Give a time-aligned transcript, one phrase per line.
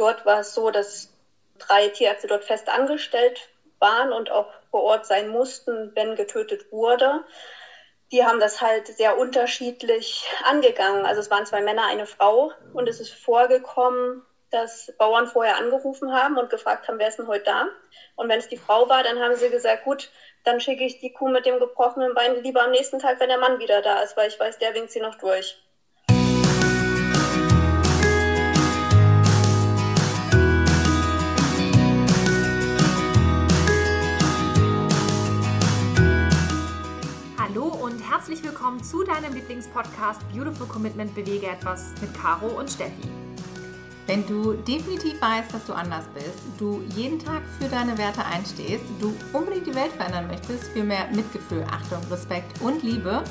[0.00, 1.12] dort war es so, dass
[1.58, 7.24] drei Tierärzte dort fest angestellt waren und auch vor Ort sein mussten, wenn getötet wurde.
[8.12, 11.06] Die haben das halt sehr unterschiedlich angegangen.
[11.06, 16.12] Also es waren zwei Männer, eine Frau und es ist vorgekommen, dass Bauern vorher angerufen
[16.12, 17.68] haben und gefragt haben, wer ist denn heute da?
[18.16, 20.10] Und wenn es die Frau war, dann haben sie gesagt, gut,
[20.44, 23.38] dann schicke ich die Kuh mit dem gebrochenen Bein lieber am nächsten Tag, wenn der
[23.38, 25.56] Mann wieder da ist, weil ich weiß, der winkt sie noch durch.
[37.90, 43.08] Und herzlich willkommen zu deinem Lieblingspodcast Beautiful Commitment Bewege etwas mit Caro und Steffi.
[44.06, 48.84] Wenn du definitiv weißt, dass du anders bist, du jeden Tag für deine Werte einstehst,
[49.00, 53.24] du unbedingt die Welt verändern möchtest, für mehr Mitgefühl, Achtung, Respekt und Liebe,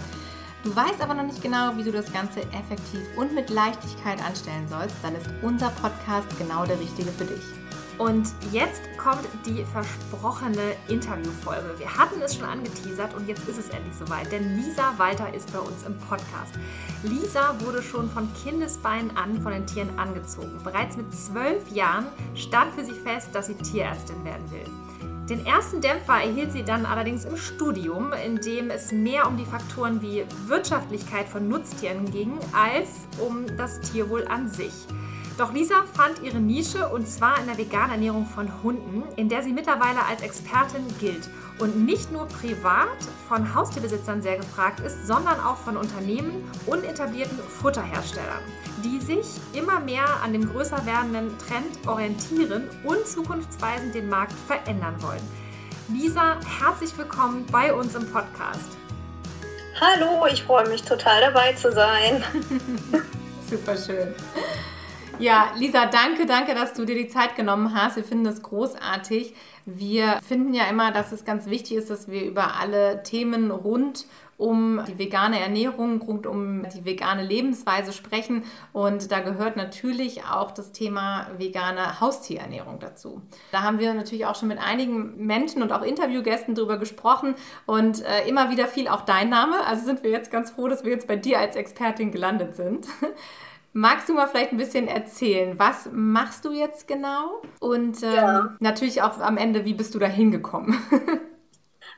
[0.66, 4.68] du weißt aber noch nicht genau, wie du das Ganze effektiv und mit Leichtigkeit anstellen
[4.68, 7.59] sollst, dann ist unser Podcast genau der richtige für dich.
[8.00, 11.78] Und jetzt kommt die versprochene Interviewfolge.
[11.78, 15.52] Wir hatten es schon angeteasert und jetzt ist es endlich soweit, denn Lisa Walter ist
[15.52, 16.54] bei uns im Podcast.
[17.04, 20.62] Lisa wurde schon von Kindesbeinen an von den Tieren angezogen.
[20.64, 24.66] Bereits mit zwölf Jahren stand für sie fest, dass sie Tierärztin werden will.
[25.30, 29.46] Den ersten Dämpfer erhielt sie dann allerdings im Studium, in dem es mehr um die
[29.46, 32.88] Faktoren wie Wirtschaftlichkeit von Nutztieren ging, als
[33.20, 34.74] um das Tierwohl an sich.
[35.40, 39.42] Doch Lisa fand ihre Nische und zwar in der veganen Ernährung von Hunden, in der
[39.42, 42.98] sie mittlerweile als Expertin gilt und nicht nur privat
[43.30, 48.42] von Haustierbesitzern sehr gefragt ist, sondern auch von Unternehmen und etablierten Futterherstellern,
[48.84, 55.02] die sich immer mehr an dem größer werdenden Trend orientieren und zukunftsweisend den Markt verändern
[55.02, 55.24] wollen.
[55.88, 58.76] Lisa, herzlich willkommen bei uns im Podcast.
[59.80, 62.26] Hallo, ich freue mich total dabei zu sein.
[63.50, 64.14] Super schön.
[65.20, 67.98] Ja, Lisa, danke, danke, dass du dir die Zeit genommen hast.
[67.98, 69.34] Wir finden das großartig.
[69.66, 74.06] Wir finden ja immer, dass es ganz wichtig ist, dass wir über alle Themen rund
[74.38, 78.44] um die vegane Ernährung, rund um die vegane Lebensweise sprechen.
[78.72, 83.22] Und da gehört natürlich auch das Thema vegane Haustierernährung dazu.
[83.52, 88.02] Da haben wir natürlich auch schon mit einigen Menschen und auch Interviewgästen darüber gesprochen und
[88.06, 89.66] äh, immer wieder fiel auch dein Name.
[89.68, 92.88] Also sind wir jetzt ganz froh, dass wir jetzt bei dir als Expertin gelandet sind.
[93.74, 97.42] Magst du mal vielleicht ein bisschen erzählen, was machst du jetzt genau?
[97.60, 98.56] Und ähm, ja.
[98.60, 100.78] natürlich auch am Ende, wie bist du da hingekommen?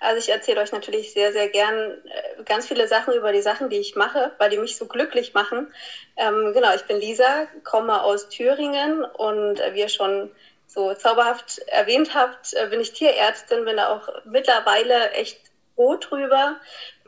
[0.04, 3.70] Also ich erzähle euch natürlich sehr, sehr gern äh, ganz viele Sachen über die Sachen,
[3.70, 5.72] die ich mache, weil die mich so glücklich machen.
[6.18, 10.32] Ähm, genau, ich bin Lisa, komme aus Thüringen und äh, wie ihr schon
[10.66, 15.40] so zauberhaft erwähnt habt, äh, bin ich Tierärztin, bin da auch mittlerweile echt
[15.76, 16.60] froh drüber.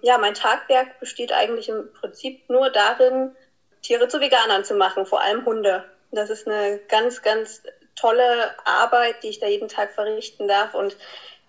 [0.03, 3.35] Ja, mein Tagwerk besteht eigentlich im Prinzip nur darin,
[3.83, 5.85] Tiere zu Veganern zu machen, vor allem Hunde.
[6.11, 7.61] Das ist eine ganz, ganz
[7.95, 10.73] tolle Arbeit, die ich da jeden Tag verrichten darf.
[10.73, 10.97] Und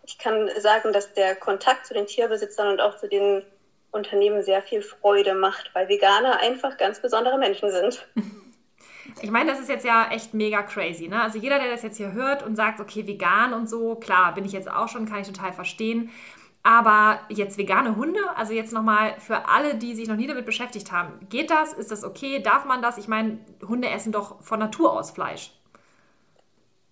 [0.06, 3.43] ich kann sagen, dass der Kontakt zu den Tierbesitzern und auch zu den
[3.91, 8.06] Unternehmen sehr viel Freude macht, weil Veganer einfach ganz besondere Menschen sind.
[9.22, 11.09] Ich meine, das ist jetzt ja echt mega crazy.
[11.09, 11.22] Ne?
[11.22, 14.45] Also jeder, der das jetzt hier hört und sagt, okay, vegan und so, klar, bin
[14.45, 16.11] ich jetzt auch schon, kann ich total verstehen.
[16.67, 20.93] Aber jetzt vegane Hunde, also jetzt nochmal für alle, die sich noch nie damit beschäftigt
[20.93, 21.75] haben, geht das?
[21.75, 22.41] Ist das okay?
[22.41, 22.97] Darf man das?
[22.97, 23.39] Ich meine,
[23.69, 25.51] Hunde essen doch von Natur aus Fleisch.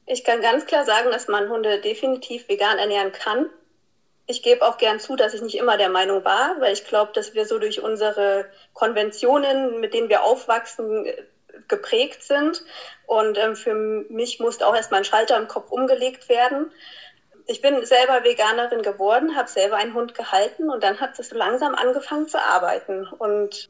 [0.05, 3.49] Ich kann ganz klar sagen, dass man Hunde definitiv vegan ernähren kann.
[4.27, 7.13] Ich gebe auch gern zu, dass ich nicht immer der Meinung war, weil ich glaube,
[7.15, 8.45] dass wir so durch unsere
[8.75, 11.07] Konventionen, mit denen wir aufwachsen,
[11.69, 12.63] geprägt sind.
[13.07, 16.71] Und ähm, für mich musste auch erstmal ein Schalter im Kopf umgelegt werden
[17.47, 21.37] ich bin selber Veganerin geworden, habe selber einen Hund gehalten und dann hat es so
[21.37, 23.07] langsam angefangen zu arbeiten.
[23.07, 23.69] Und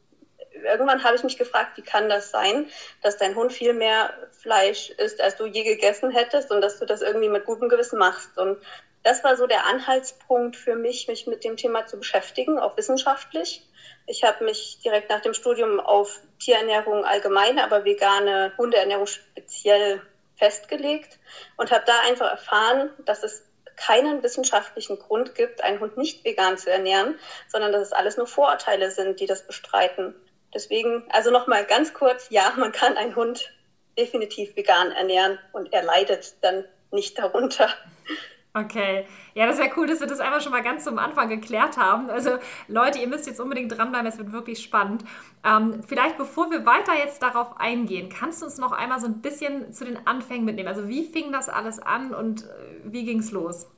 [0.65, 2.67] irgendwann habe ich mich gefragt, wie kann das sein,
[3.03, 6.87] dass dein Hund viel mehr Fleisch isst, als du je gegessen hättest und dass du
[6.87, 8.37] das irgendwie mit gutem Gewissen machst.
[8.37, 8.59] Und
[9.03, 13.67] das war so der Anhaltspunkt für mich, mich mit dem Thema zu beschäftigen, auch wissenschaftlich.
[14.07, 20.03] Ich habe mich direkt nach dem Studium auf Tierernährung allgemein, aber vegane Hundeernährung speziell
[20.37, 21.19] festgelegt
[21.57, 23.45] und habe da einfach erfahren, dass es
[23.85, 27.19] keinen wissenschaftlichen Grund gibt, einen Hund nicht vegan zu ernähren,
[27.49, 30.15] sondern dass es alles nur Vorurteile sind, die das bestreiten.
[30.55, 33.53] Deswegen, also nochmal ganz kurz, ja, man kann einen Hund
[33.99, 37.69] definitiv vegan ernähren und er leidet dann nicht darunter.
[38.55, 41.31] Okay, ja, das ist ja cool, dass wir das einmal schon mal ganz zum Anfang
[41.31, 42.11] geklärt haben.
[42.11, 42.39] Also
[42.69, 45.05] Leute, ihr müsst jetzt unbedingt dranbleiben, es wird wirklich spannend.
[45.43, 49.23] Ähm, vielleicht bevor wir weiter jetzt darauf eingehen, kannst du uns noch einmal so ein
[49.23, 50.69] bisschen zu den Anfängen mitnehmen?
[50.69, 52.47] Also wie fing das alles an und äh,
[52.85, 53.69] wie ging es los?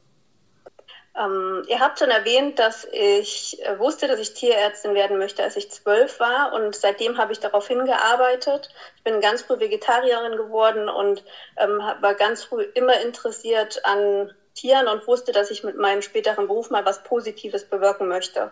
[1.16, 5.56] Ähm, ihr habt schon erwähnt, dass ich äh, wusste, dass ich Tierärztin werden möchte, als
[5.56, 6.52] ich zwölf war.
[6.52, 8.70] Und seitdem habe ich darauf hingearbeitet.
[8.96, 11.22] Ich bin ganz früh Vegetarierin geworden und
[11.58, 16.46] ähm, war ganz früh immer interessiert an Tieren und wusste, dass ich mit meinem späteren
[16.46, 18.50] Beruf mal was Positives bewirken möchte.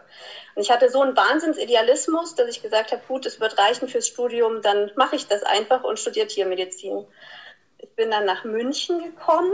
[0.55, 4.09] Und ich hatte so einen Wahnsinnsidealismus, dass ich gesagt habe, gut, es wird reichen fürs
[4.09, 7.07] Studium, dann mache ich das einfach und studiere Tiermedizin.
[7.79, 9.53] Ich bin dann nach München gekommen,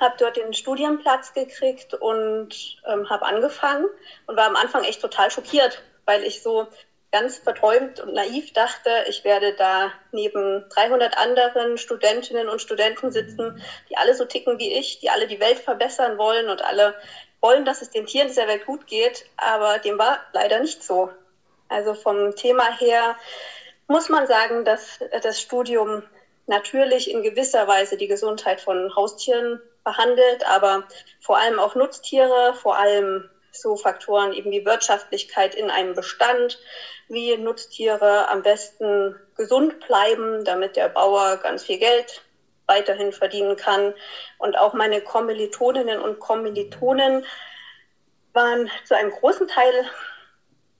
[0.00, 3.86] habe dort den Studienplatz gekriegt und ähm, habe angefangen
[4.26, 6.68] und war am Anfang echt total schockiert, weil ich so
[7.14, 13.62] ganz verträumt und naiv dachte, ich werde da neben 300 anderen Studentinnen und Studenten sitzen,
[13.88, 16.92] die alle so ticken wie ich, die alle die Welt verbessern wollen und alle
[17.40, 21.08] wollen, dass es den Tieren dieser Welt gut geht, aber dem war leider nicht so.
[21.68, 23.16] Also vom Thema her
[23.86, 26.02] muss man sagen, dass das Studium
[26.48, 30.82] natürlich in gewisser Weise die Gesundheit von Haustieren behandelt, aber
[31.20, 36.58] vor allem auch Nutztiere, vor allem so Faktoren eben wie Wirtschaftlichkeit in einem Bestand,
[37.08, 42.22] wie Nutztiere am besten gesund bleiben, damit der Bauer ganz viel Geld
[42.66, 43.94] weiterhin verdienen kann.
[44.38, 47.24] Und auch meine Kommilitoninnen und Kommilitonen
[48.32, 49.84] waren zu einem großen Teil,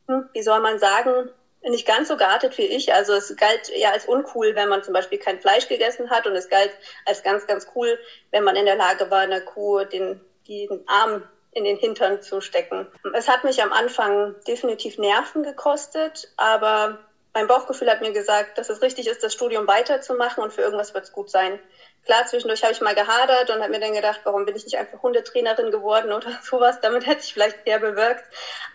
[0.09, 1.31] hm, wie soll man sagen,
[1.63, 2.93] nicht ganz so geartet wie ich.
[2.93, 6.37] Also es galt eher als uncool, wenn man zum Beispiel kein Fleisch gegessen hat und
[6.37, 6.73] es galt
[7.07, 7.99] als ganz, ganz cool,
[8.31, 12.41] wenn man in der Lage war, einer Kuh den, den Arm in den Hintern zu
[12.41, 12.87] stecken.
[13.13, 16.99] Es hat mich am Anfang definitiv Nerven gekostet, aber
[17.35, 20.95] mein Bauchgefühl hat mir gesagt, dass es richtig ist, das Studium weiterzumachen und für irgendwas
[20.95, 21.61] wird es gut sein.
[22.05, 24.77] Klar, zwischendurch habe ich mal gehadert und habe mir dann gedacht, warum bin ich nicht
[24.77, 26.79] einfach Hundetrainerin geworden oder sowas?
[26.81, 28.25] Damit hätte ich vielleicht mehr bewirkt.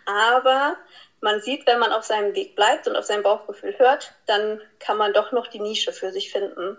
[0.05, 0.75] Aber
[1.21, 4.97] man sieht, wenn man auf seinem Weg bleibt und auf sein Bauchgefühl hört, dann kann
[4.97, 6.77] man doch noch die Nische für sich finden.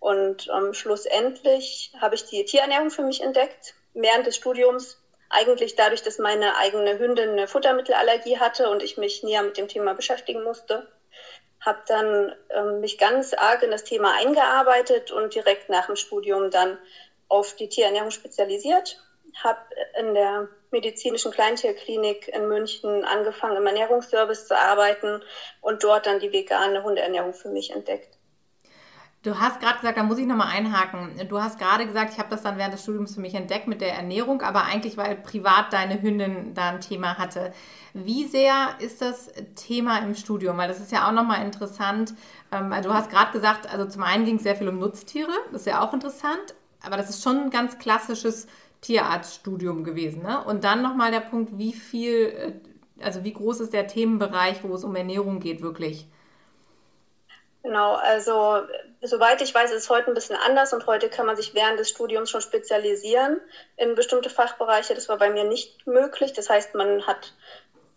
[0.00, 3.74] Und ähm, schlussendlich habe ich die Tierernährung für mich entdeckt.
[3.94, 5.01] Während des Studiums
[5.32, 9.68] eigentlich dadurch, dass meine eigene Hündin eine Futtermittelallergie hatte und ich mich näher mit dem
[9.68, 10.86] Thema beschäftigen musste.
[11.60, 16.50] Habe dann ähm, mich ganz arg in das Thema eingearbeitet und direkt nach dem Studium
[16.50, 16.78] dann
[17.28, 18.98] auf die Tierernährung spezialisiert
[19.42, 19.60] habe
[19.98, 25.20] in der medizinischen Kleintierklinik in München angefangen, im Ernährungsservice zu arbeiten
[25.60, 28.18] und dort dann die vegane Hundeernährung für mich entdeckt.
[29.22, 31.28] Du hast gerade gesagt, da muss ich nochmal einhaken.
[31.28, 33.80] Du hast gerade gesagt, ich habe das dann während des Studiums für mich entdeckt mit
[33.80, 37.52] der Ernährung, aber eigentlich, weil privat deine Hündin da ein Thema hatte.
[37.94, 40.56] Wie sehr ist das Thema im Studium?
[40.56, 42.14] Weil das ist ja auch nochmal interessant.
[42.50, 45.62] Ähm, du hast gerade gesagt, also zum einen ging es sehr viel um Nutztiere, das
[45.62, 48.48] ist ja auch interessant, aber das ist schon ein ganz klassisches
[48.80, 50.22] Tierarztstudium gewesen.
[50.24, 50.42] Ne?
[50.42, 52.12] Und dann nochmal der Punkt, wie viel,
[52.98, 56.08] äh, also wie groß ist der Themenbereich, wo es um Ernährung geht, wirklich?
[57.62, 58.66] Genau, also
[59.02, 61.78] soweit ich weiß, ist es heute ein bisschen anders und heute kann man sich während
[61.78, 63.40] des Studiums schon spezialisieren
[63.76, 64.94] in bestimmte Fachbereiche.
[64.94, 66.32] Das war bei mir nicht möglich.
[66.32, 67.32] Das heißt, man hat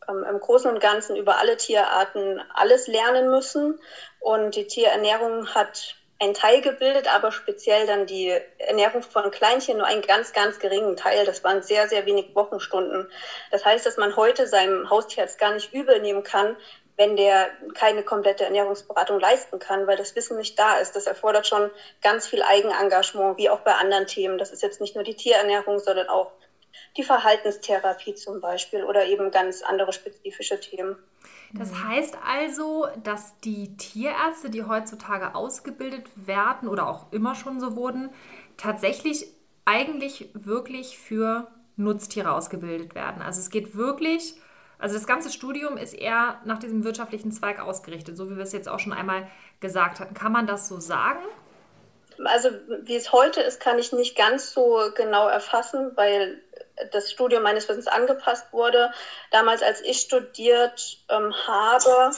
[0.07, 3.79] ähm, im Großen und Ganzen über alle Tierarten alles lernen müssen
[4.19, 9.87] und die Tierernährung hat ein Teil gebildet, aber speziell dann die Ernährung von Kleinchen nur
[9.87, 11.25] einen ganz, ganz geringen Teil.
[11.25, 13.09] Das waren sehr, sehr wenig Wochenstunden.
[13.51, 16.55] Das heißt, dass man heute seinem Haustier jetzt gar nicht übel nehmen kann,
[16.97, 20.95] wenn der keine komplette Ernährungsberatung leisten kann, weil das Wissen nicht da ist.
[20.95, 21.69] Das erfordert schon
[22.01, 24.37] ganz viel Eigenengagement, wie auch bei anderen Themen.
[24.37, 26.31] Das ist jetzt nicht nur die Tierernährung, sondern auch
[26.97, 30.95] die Verhaltenstherapie zum Beispiel oder eben ganz andere spezifische Themen.
[31.53, 37.75] Das heißt also, dass die Tierärzte, die heutzutage ausgebildet werden oder auch immer schon so
[37.75, 38.09] wurden,
[38.57, 39.27] tatsächlich
[39.65, 41.47] eigentlich wirklich für
[41.77, 43.21] Nutztiere ausgebildet werden.
[43.21, 44.35] Also es geht wirklich,
[44.77, 48.53] also das ganze Studium ist eher nach diesem wirtschaftlichen Zweig ausgerichtet, so wie wir es
[48.53, 49.27] jetzt auch schon einmal
[49.59, 50.13] gesagt hatten.
[50.13, 51.23] Kann man das so sagen?
[52.23, 52.49] Also
[52.83, 56.41] wie es heute ist, kann ich nicht ganz so genau erfassen, weil
[56.91, 58.91] das Studium meines Wissens angepasst wurde.
[59.31, 62.15] Damals, als ich studiert ähm, habe,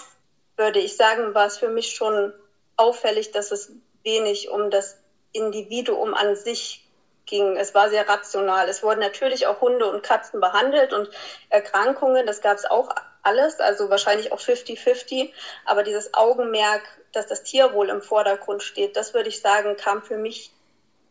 [0.56, 2.34] würde ich sagen, war es für mich schon
[2.76, 3.72] auffällig, dass es
[4.04, 4.98] wenig um das
[5.32, 6.87] Individuum an sich
[7.27, 7.55] ging.
[7.57, 8.67] Es war sehr rational.
[8.67, 11.10] Es wurden natürlich auch Hunde und Katzen behandelt und
[11.50, 12.89] Erkrankungen, das gab es auch
[13.22, 15.31] alles, also wahrscheinlich auch 50-50.
[15.65, 16.81] Aber dieses Augenmerk,
[17.12, 20.51] dass das Tierwohl im Vordergrund steht, das würde ich sagen, kam für mich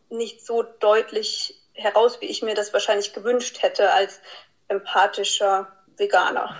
[0.08, 4.20] nicht so deutlich heraus, wie ich mir das wahrscheinlich gewünscht hätte als
[4.68, 6.56] empathischer Veganer.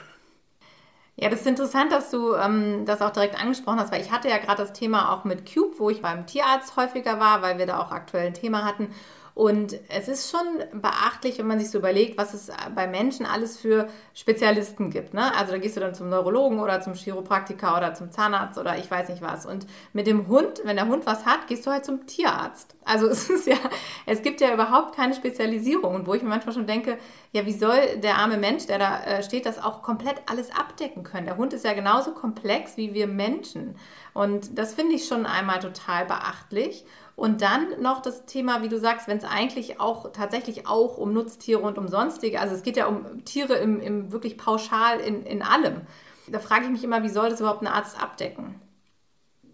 [1.19, 4.29] Ja, das ist interessant, dass du ähm, das auch direkt angesprochen hast, weil ich hatte
[4.29, 7.65] ja gerade das Thema auch mit Cube, wo ich beim Tierarzt häufiger war, weil wir
[7.65, 8.95] da auch aktuell ein Thema hatten.
[9.37, 13.59] Und es ist schon beachtlich, wenn man sich so überlegt, was es bei Menschen alles
[13.59, 15.13] für Spezialisten gibt.
[15.13, 15.31] Ne?
[15.37, 18.91] Also da gehst du dann zum Neurologen oder zum Chiropraktiker oder zum Zahnarzt oder ich
[18.91, 19.45] weiß nicht was.
[19.45, 22.77] Und mit dem Hund, wenn der Hund was hat, gehst du halt zum Tierarzt.
[22.87, 23.59] Also es ist ja,
[24.07, 25.95] es gibt ja überhaupt keine Spezialisierung.
[25.95, 26.97] Und wo ich mir manchmal schon denke,
[27.33, 31.03] ja, wie soll der arme Mensch, der da äh, steht, das auch komplett alles abdecken
[31.03, 31.27] können?
[31.27, 33.77] Der Hund ist ja genauso komplex wie wir Menschen.
[34.15, 36.87] Und das finde ich schon einmal total beachtlich.
[37.17, 41.15] Und dann noch das Thema, wie du sagst, wenn es eigentlich auch tatsächlich auch um
[41.15, 45.25] Nutztiere und um sonstige, also es geht ja um Tiere im, im wirklich pauschal in,
[45.25, 45.87] in allem.
[46.29, 48.61] Da frage ich mich immer, wie soll das überhaupt ein Arzt abdecken?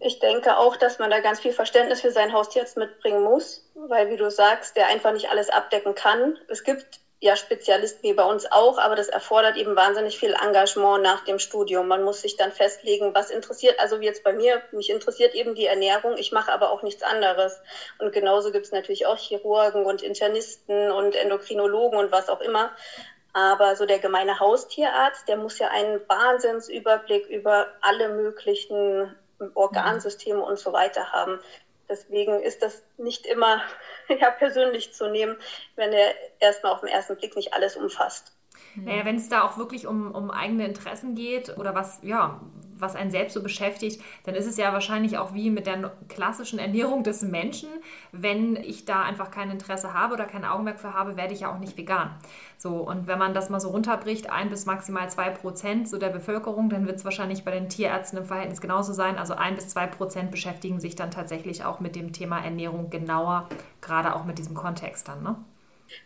[0.01, 4.09] Ich denke auch, dass man da ganz viel Verständnis für sein Haustier mitbringen muss, weil,
[4.09, 6.37] wie du sagst, der einfach nicht alles abdecken kann.
[6.49, 11.01] Es gibt ja Spezialisten wie bei uns auch, aber das erfordert eben wahnsinnig viel Engagement
[11.01, 11.87] nach dem Studium.
[11.87, 15.55] Man muss sich dann festlegen, was interessiert, also wie jetzt bei mir, mich interessiert eben
[15.55, 17.61] die Ernährung, ich mache aber auch nichts anderes.
[17.97, 22.71] Und genauso gibt es natürlich auch Chirurgen und Internisten und Endokrinologen und was auch immer.
[23.31, 29.15] Aber so der gemeine Haustierarzt, der muss ja einen Wahnsinnsüberblick über alle möglichen
[29.53, 31.39] Organsysteme und so weiter haben.
[31.89, 33.61] Deswegen ist das nicht immer
[34.07, 35.37] ja, persönlich zu nehmen,
[35.75, 38.33] wenn er erstmal auf den ersten Blick nicht alles umfasst.
[38.75, 42.41] Naja, wenn es da auch wirklich um, um eigene Interessen geht oder was, ja,
[42.77, 46.59] was einen selbst so beschäftigt, dann ist es ja wahrscheinlich auch wie mit der klassischen
[46.59, 47.69] Ernährung des Menschen.
[48.11, 51.53] Wenn ich da einfach kein Interesse habe oder kein Augenmerk für habe, werde ich ja
[51.53, 52.11] auch nicht vegan.
[52.57, 56.09] So, und wenn man das mal so runterbricht, ein bis maximal zwei Prozent so der
[56.09, 59.17] Bevölkerung, dann wird es wahrscheinlich bei den Tierärzten im Verhältnis genauso sein.
[59.17, 63.49] Also ein bis zwei Prozent beschäftigen sich dann tatsächlich auch mit dem Thema Ernährung genauer,
[63.81, 65.35] gerade auch mit diesem Kontext dann, ne?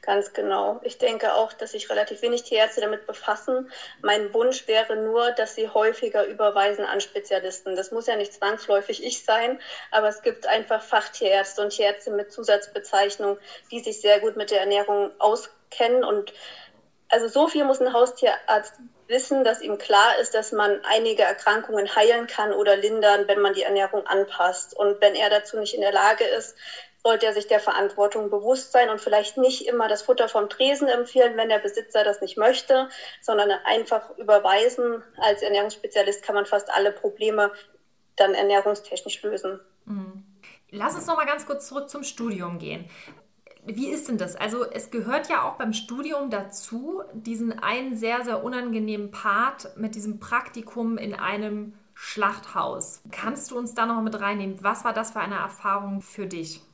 [0.02, 0.80] Ganz genau.
[0.84, 3.70] Ich denke auch, dass sich relativ wenig Tierärzte damit befassen.
[4.02, 7.76] Mein Wunsch wäre nur, dass sie häufiger überweisen an Spezialisten.
[7.76, 9.60] Das muss ja nicht zwangsläufig ich sein,
[9.92, 13.38] aber es gibt einfach Fachtierärzte und Tierärzte mit Zusatzbezeichnung,
[13.72, 16.04] die sich sehr gut mit der Ernährung auskennen.
[16.04, 16.34] Und
[17.10, 18.74] also so viel muss ein Haustierarzt
[19.08, 23.54] wissen, dass ihm klar ist, dass man einige Erkrankungen heilen kann oder lindern, wenn man
[23.54, 24.76] die Ernährung anpasst.
[24.76, 26.56] Und wenn er dazu nicht in der Lage ist,
[27.08, 30.90] sollte er sich der Verantwortung bewusst sein und vielleicht nicht immer das Futter vom Tresen
[30.90, 32.90] empfehlen, wenn der Besitzer das nicht möchte,
[33.22, 35.02] sondern einfach überweisen.
[35.16, 37.54] Als Ernährungsspezialist kann man fast alle Probleme
[38.18, 39.62] dann ernährungstechnisch lösen.
[39.86, 40.26] Mhm.
[40.70, 42.90] Lass uns noch mal ganz kurz zurück zum Studium gehen.
[43.64, 44.36] Wie ist denn das?
[44.36, 49.96] Also es gehört ja auch beim Studium dazu, diesen einen sehr, sehr unangenehmen Part mit
[49.96, 53.02] diesem Praktikum in einem Schlachthaus.
[53.12, 54.62] Kannst du uns da noch mit reinnehmen?
[54.62, 56.67] Was war das für eine Erfahrung für dich?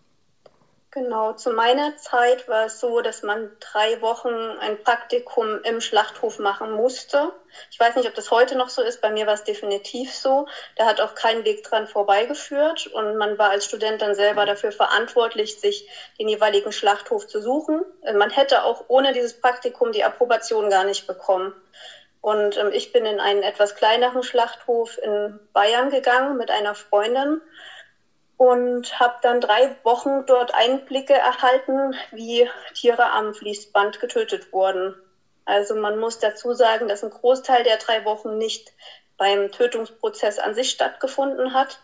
[0.94, 6.38] Genau, zu meiner Zeit war es so, dass man drei Wochen ein Praktikum im Schlachthof
[6.38, 7.32] machen musste.
[7.72, 9.02] Ich weiß nicht, ob das heute noch so ist.
[9.02, 10.46] Bei mir war es definitiv so.
[10.76, 14.72] Da hat auch kein Weg dran vorbeigeführt und man war als Student dann selber dafür
[14.72, 15.84] verantwortlich, sich
[16.20, 17.82] den jeweiligen Schlachthof zu suchen.
[18.14, 21.56] Man hätte auch ohne dieses Praktikum die Approbation gar nicht bekommen.
[22.22, 27.42] Und ähm, ich bin in einen etwas kleineren Schlachthof in Bayern gegangen mit einer Freundin
[28.44, 34.98] und habe dann drei Wochen dort Einblicke erhalten, wie Tiere am Fließband getötet wurden.
[35.46, 38.74] Also man muss dazu sagen, dass ein Großteil der drei Wochen nicht
[39.16, 41.80] beim Tötungsprozess an sich stattgefunden hat,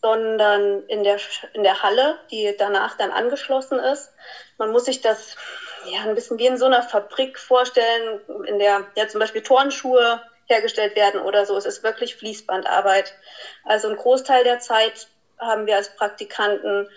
[0.00, 1.18] sondern in der,
[1.52, 4.10] in der Halle, die danach dann angeschlossen ist.
[4.56, 5.36] Man muss sich das
[5.84, 10.22] ja ein bisschen wie in so einer Fabrik vorstellen, in der ja zum Beispiel Turnschuhe
[10.46, 11.54] hergestellt werden oder so.
[11.54, 13.14] Es ist wirklich Fließbandarbeit.
[13.62, 16.88] Also ein Großteil der Zeit haben wir als Praktikanten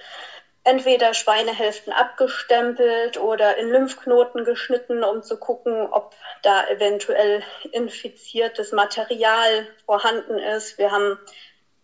[0.63, 9.67] entweder Schweinehälften abgestempelt oder in Lymphknoten geschnitten, um zu gucken, ob da eventuell infiziertes Material
[9.86, 10.77] vorhanden ist.
[10.77, 11.17] Wir haben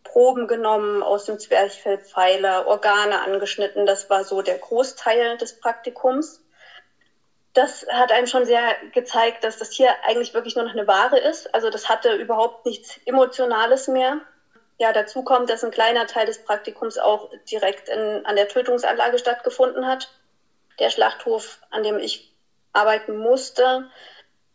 [0.04, 3.86] Proben genommen aus dem Zwerchfellpfeiler, Organe angeschnitten.
[3.86, 6.42] Das war so der Großteil des Praktikums.
[7.54, 11.18] Das hat einem schon sehr gezeigt, dass das hier eigentlich wirklich nur noch eine Ware
[11.18, 11.54] ist.
[11.56, 14.22] Also das hatte überhaupt nichts Emotionales mehr.
[14.80, 19.18] Ja, dazu kommt, dass ein kleiner Teil des Praktikums auch direkt in, an der Tötungsanlage
[19.18, 20.12] stattgefunden hat.
[20.80, 22.32] Der Schlachthof, an dem ich
[22.74, 23.88] arbeiten musste,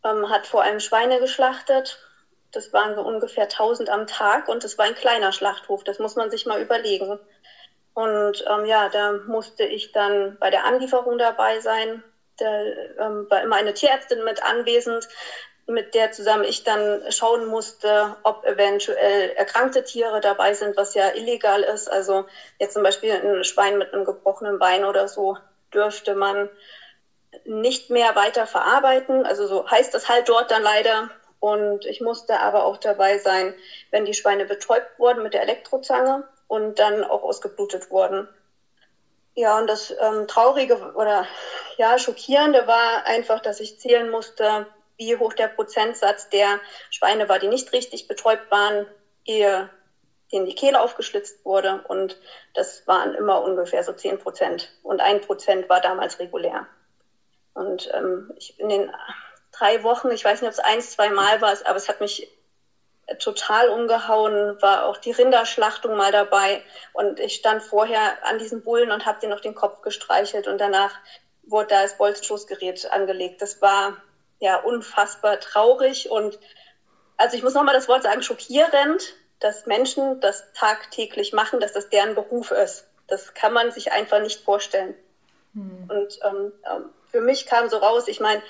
[0.03, 1.99] ähm, hat vor allem Schweine geschlachtet.
[2.51, 5.83] Das waren so ungefähr 1000 am Tag und es war ein kleiner Schlachthof.
[5.83, 7.19] Das muss man sich mal überlegen.
[7.93, 12.03] Und ähm, ja, da musste ich dann bei der Anlieferung dabei sein.
[12.37, 12.63] Da
[12.99, 15.07] ähm, war immer eine Tierärztin mit anwesend,
[15.65, 21.09] mit der zusammen ich dann schauen musste, ob eventuell erkrankte Tiere dabei sind, was ja
[21.09, 21.89] illegal ist.
[21.89, 22.25] Also
[22.59, 25.37] jetzt zum Beispiel ein Schwein mit einem gebrochenen Bein oder so
[25.73, 26.49] dürfte man
[27.45, 29.25] nicht mehr weiter verarbeiten.
[29.25, 31.09] Also so heißt das halt dort dann leider.
[31.39, 33.53] Und ich musste aber auch dabei sein,
[33.91, 38.27] wenn die Schweine betäubt wurden mit der Elektrozange und dann auch ausgeblutet wurden.
[39.35, 41.25] Ja, und das ähm, Traurige oder
[41.77, 44.67] ja, Schockierende war einfach, dass ich zählen musste,
[45.07, 48.87] wie hoch der Prozentsatz der Schweine war, die nicht richtig betäubt waren,
[49.25, 49.69] ehe
[50.31, 51.83] denen die Kehle aufgeschlitzt wurde.
[51.87, 52.17] Und
[52.53, 54.73] das waren immer ungefähr so 10 Prozent.
[54.81, 56.65] Und ein Prozent war damals regulär.
[57.53, 58.91] Und ähm, ich in den
[59.51, 62.27] drei Wochen, ich weiß nicht, ob es eins, zwei Mal war, aber es hat mich
[63.19, 66.63] total umgehauen, war auch die Rinderschlachtung mal dabei.
[66.93, 70.59] Und ich stand vorher an diesen Bullen und habe den auf den Kopf gestreichelt und
[70.59, 70.95] danach
[71.43, 73.41] wurde da das Bolzstoßgerät angelegt.
[73.41, 73.97] Das war
[74.43, 76.37] ja unfassbar traurig und
[77.17, 81.89] also ich muss nochmal das Wort sagen, schockierend, dass Menschen das tagtäglich machen, dass das
[81.89, 82.85] deren Beruf ist.
[83.07, 84.95] Das kann man sich einfach nicht vorstellen.
[85.53, 85.89] Hm.
[85.89, 88.41] Und ähm, ähm, für mich kam so raus, ich meine,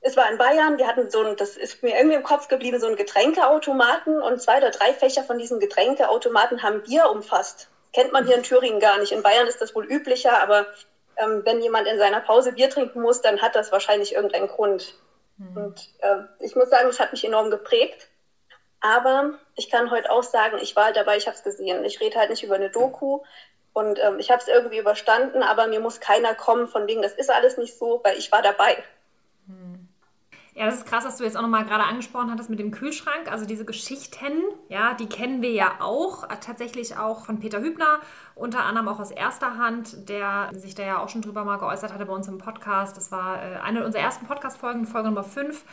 [0.00, 2.78] es war in Bayern, wir hatten so ein, das ist mir irgendwie im Kopf geblieben,
[2.78, 7.68] so ein Getränkeautomaten und zwei oder drei Fächer von diesen Getränkeautomaten haben Bier umfasst.
[7.94, 9.12] Kennt man hier in Thüringen gar nicht.
[9.12, 10.66] In Bayern ist das wohl üblicher, aber
[11.16, 14.94] ähm, wenn jemand in seiner Pause Bier trinken muss, dann hat das wahrscheinlich irgendeinen Grund.
[15.36, 15.56] Mhm.
[15.56, 18.08] Und äh, ich muss sagen, es hat mich enorm geprägt.
[18.80, 21.84] Aber ich kann heute auch sagen, ich war halt dabei, ich habe es gesehen.
[21.84, 23.20] Ich rede halt nicht über eine Doku
[23.72, 27.14] und ähm, ich habe es irgendwie überstanden, aber mir muss keiner kommen von wegen, das
[27.14, 28.82] ist alles nicht so, weil ich war dabei.
[30.56, 33.30] Ja, das ist krass, dass du jetzt auch nochmal gerade angesprochen hattest mit dem Kühlschrank.
[33.30, 37.98] Also diese Geschichten, ja, die kennen wir ja auch, tatsächlich auch von Peter Hübner,
[38.36, 41.92] unter anderem auch aus erster Hand, der sich da ja auch schon drüber mal geäußert
[41.92, 42.96] hatte bei uns im Podcast.
[42.96, 45.64] Das war äh, eine unserer ersten Podcast-Folgen, Folge Nummer 5.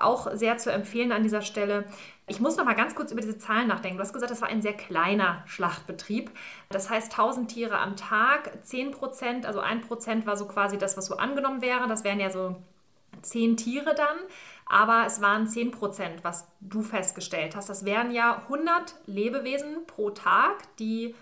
[0.00, 1.84] Auch sehr zu empfehlen an dieser Stelle.
[2.26, 3.98] Ich muss noch mal ganz kurz über diese Zahlen nachdenken.
[3.98, 6.30] Du hast gesagt, das war ein sehr kleiner Schlachtbetrieb.
[6.70, 10.96] Das heißt 1000 Tiere am Tag, 10 Prozent, also 1 Prozent war so quasi das,
[10.96, 11.86] was so angenommen wäre.
[11.86, 12.56] Das wären ja so
[13.22, 14.16] zehn Tiere dann,
[14.66, 17.68] aber es waren 10 Prozent, was du festgestellt hast.
[17.68, 21.14] Das wären ja 100 Lebewesen pro Tag, die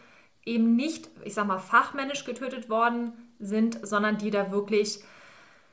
[0.46, 5.04] eben nicht, ich sag mal, fachmännisch getötet worden sind, sondern die da wirklich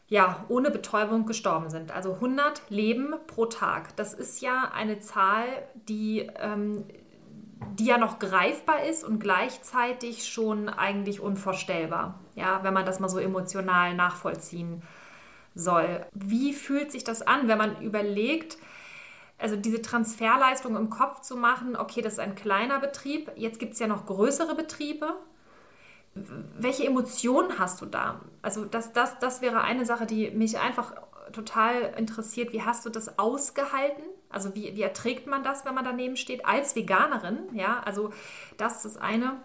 [0.08, 1.92] ja, ohne Betäubung gestorben sind.
[1.92, 3.96] Also 100 Leben pro Tag.
[3.96, 5.46] Das ist ja eine Zahl,
[5.88, 6.84] die, ähm,
[7.80, 12.20] die ja noch greifbar ist und gleichzeitig schon eigentlich unvorstellbar.
[12.36, 14.88] Ja, wenn man das mal so emotional nachvollziehen kann
[15.55, 16.05] soll.
[16.13, 18.58] Wie fühlt sich das an, wenn man überlegt,
[19.38, 23.74] also diese Transferleistung im Kopf zu machen, okay, das ist ein kleiner Betrieb, jetzt gibt
[23.74, 25.15] es ja noch größere Betriebe.
[26.13, 28.22] Welche Emotionen hast du da?
[28.41, 30.93] Also das, das, das wäre eine Sache, die mich einfach
[31.31, 32.52] total interessiert.
[32.54, 34.04] Wie hast du das ausgehalten?
[34.30, 37.39] Also wie, wie erträgt man das, wenn man daneben steht, als Veganerin?
[37.54, 38.12] Ja, also
[38.58, 39.38] das ist das eine.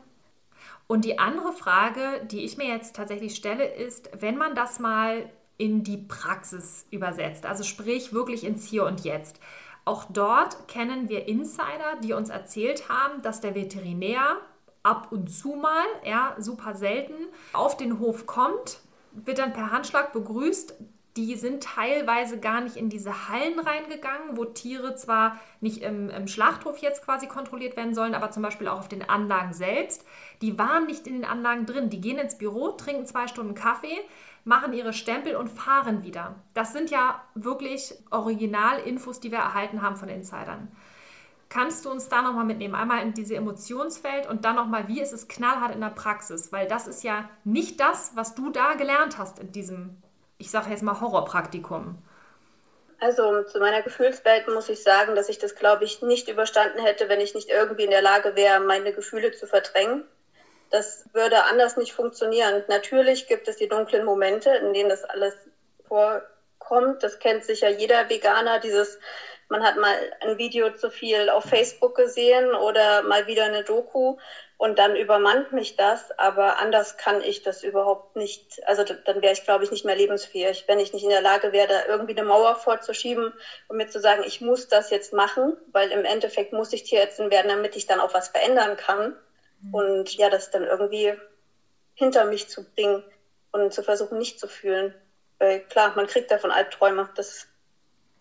[0.88, 5.28] Und die andere Frage, die ich mir jetzt tatsächlich stelle, ist, wenn man das mal
[5.58, 9.40] in die Praxis übersetzt, also sprich wirklich ins Hier und Jetzt.
[9.84, 14.38] Auch dort kennen wir Insider, die uns erzählt haben, dass der Veterinär
[14.82, 17.14] ab und zu mal, ja, super selten,
[17.52, 18.80] auf den Hof kommt,
[19.12, 20.74] wird dann per Handschlag begrüßt.
[21.16, 26.28] Die sind teilweise gar nicht in diese Hallen reingegangen, wo Tiere zwar nicht im, im
[26.28, 30.04] Schlachthof jetzt quasi kontrolliert werden sollen, aber zum Beispiel auch auf den Anlagen selbst.
[30.42, 31.88] Die waren nicht in den Anlagen drin.
[31.88, 33.96] Die gehen ins Büro, trinken zwei Stunden Kaffee,
[34.46, 36.36] machen ihre Stempel und fahren wieder.
[36.54, 40.68] Das sind ja wirklich Originalinfos, die wir erhalten haben von Insidern.
[41.48, 42.76] Kannst du uns da nochmal mitnehmen?
[42.76, 46.52] Einmal in diese Emotionswelt und dann nochmal, wie ist es knallhart in der Praxis?
[46.52, 50.00] Weil das ist ja nicht das, was du da gelernt hast in diesem,
[50.38, 51.98] ich sage jetzt mal, Horrorpraktikum.
[53.00, 57.08] Also zu meiner Gefühlswelt muss ich sagen, dass ich das, glaube ich, nicht überstanden hätte,
[57.08, 60.04] wenn ich nicht irgendwie in der Lage wäre, meine Gefühle zu verdrängen.
[60.70, 62.64] Das würde anders nicht funktionieren.
[62.66, 65.34] Natürlich gibt es die dunklen Momente, in denen das alles
[65.86, 67.02] vorkommt.
[67.02, 68.98] Das kennt sicher jeder Veganer, dieses
[69.48, 74.16] man hat mal ein Video zu viel auf Facebook gesehen oder mal wieder eine Doku
[74.56, 78.60] und dann übermannt mich das, aber anders kann ich das überhaupt nicht.
[78.66, 81.52] Also dann wäre ich, glaube ich, nicht mehr lebensfähig, wenn ich nicht in der Lage
[81.52, 83.32] wäre, da irgendwie eine Mauer vorzuschieben
[83.68, 87.30] und mir zu sagen, ich muss das jetzt machen, weil im Endeffekt muss ich Tierärztin
[87.30, 89.14] werden, damit ich dann auch was verändern kann.
[89.72, 91.14] Und ja, das dann irgendwie
[91.94, 93.02] hinter mich zu bringen
[93.52, 94.94] und zu versuchen, nicht zu fühlen.
[95.38, 97.08] Weil klar, man kriegt davon Albträume.
[97.14, 97.46] Das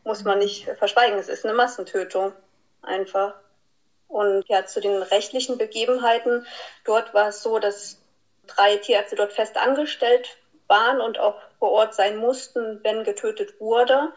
[0.04, 1.20] muss man nicht verschweigen.
[1.20, 2.34] Es ist eine Massentötung
[2.82, 3.36] einfach.
[4.08, 6.46] Und ja, zu den rechtlichen Begebenheiten.
[6.84, 7.98] Dort war es so, dass
[8.48, 14.14] drei Tierärzte dort fest angestellt waren und auch vor Ort sein mussten, wenn getötet wurde.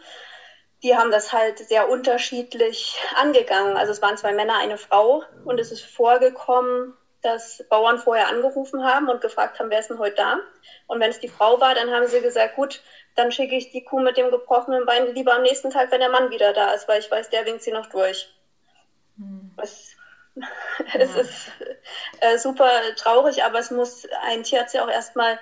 [0.83, 3.77] Die haben das halt sehr unterschiedlich angegangen.
[3.77, 8.85] Also es waren zwei Männer, eine Frau und es ist vorgekommen, dass Bauern vorher angerufen
[8.85, 10.39] haben und gefragt haben, wer ist denn heute da?
[10.87, 12.81] Und wenn es die Frau war, dann haben sie gesagt, gut,
[13.17, 16.11] dann schicke ich die Kuh mit dem gebrochenen Bein lieber am nächsten Tag, wenn der
[16.11, 18.33] Mann wieder da ist, weil ich weiß, der winkt sie noch durch.
[19.17, 19.53] Hm.
[19.57, 19.97] Das
[20.95, 21.51] es ist
[22.21, 25.39] äh, super traurig, aber es muss ein Tierarzt ja auch erstmal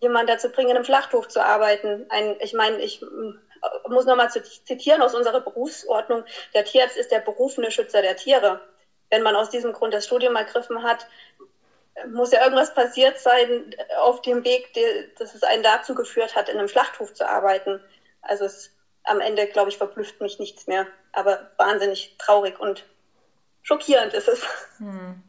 [0.00, 2.06] jemand dazu bringen, in einem Schlachthof zu arbeiten.
[2.08, 6.24] Ein, ich meine, ich äh, muss nochmal zitieren aus unserer Berufsordnung,
[6.54, 8.60] der Tierarzt ist der berufene Schützer der Tiere.
[9.10, 11.06] Wenn man aus diesem Grund das Studium ergriffen hat,
[12.12, 14.68] muss ja irgendwas passiert sein auf dem Weg,
[15.18, 17.80] dass es einen dazu geführt hat, in einem Schlachthof zu arbeiten.
[18.22, 18.70] Also es,
[19.04, 20.86] am Ende, glaube ich, verblüfft mich nichts mehr.
[21.12, 22.84] Aber wahnsinnig traurig und
[23.62, 24.46] schockierend ist es.
[24.78, 25.22] Hm.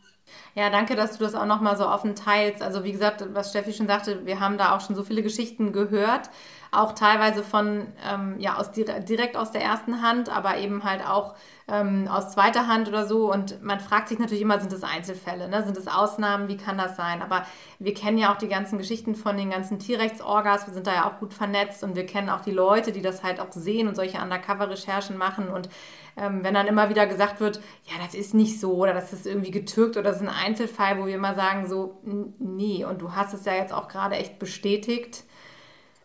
[0.56, 2.62] Ja, danke, dass du das auch nochmal so offen teilst.
[2.62, 5.72] Also wie gesagt, was Steffi schon sagte, wir haben da auch schon so viele Geschichten
[5.72, 6.30] gehört,
[6.72, 11.36] auch teilweise von, ähm, ja, aus, direkt aus der ersten Hand, aber eben halt auch
[11.70, 13.32] ähm, aus zweiter Hand oder so.
[13.32, 15.64] Und man fragt sich natürlich immer, sind das Einzelfälle, ne?
[15.64, 17.22] sind das Ausnahmen, wie kann das sein?
[17.22, 17.46] Aber
[17.80, 21.10] wir kennen ja auch die ganzen Geschichten von den ganzen Tierrechtsorgas, wir sind da ja
[21.10, 23.96] auch gut vernetzt und wir kennen auch die Leute, die das halt auch sehen und
[23.96, 25.50] solche Undercover-Recherchen machen.
[25.50, 25.70] Und
[26.16, 29.28] ähm, wenn dann immer wieder gesagt wird, ja, das ist nicht so oder das ist
[29.28, 32.02] irgendwie getürkt oder das ist ein Einzelfall, wo wir immer sagen, so,
[32.40, 35.24] nee, und du hast es ja jetzt auch gerade echt bestätigt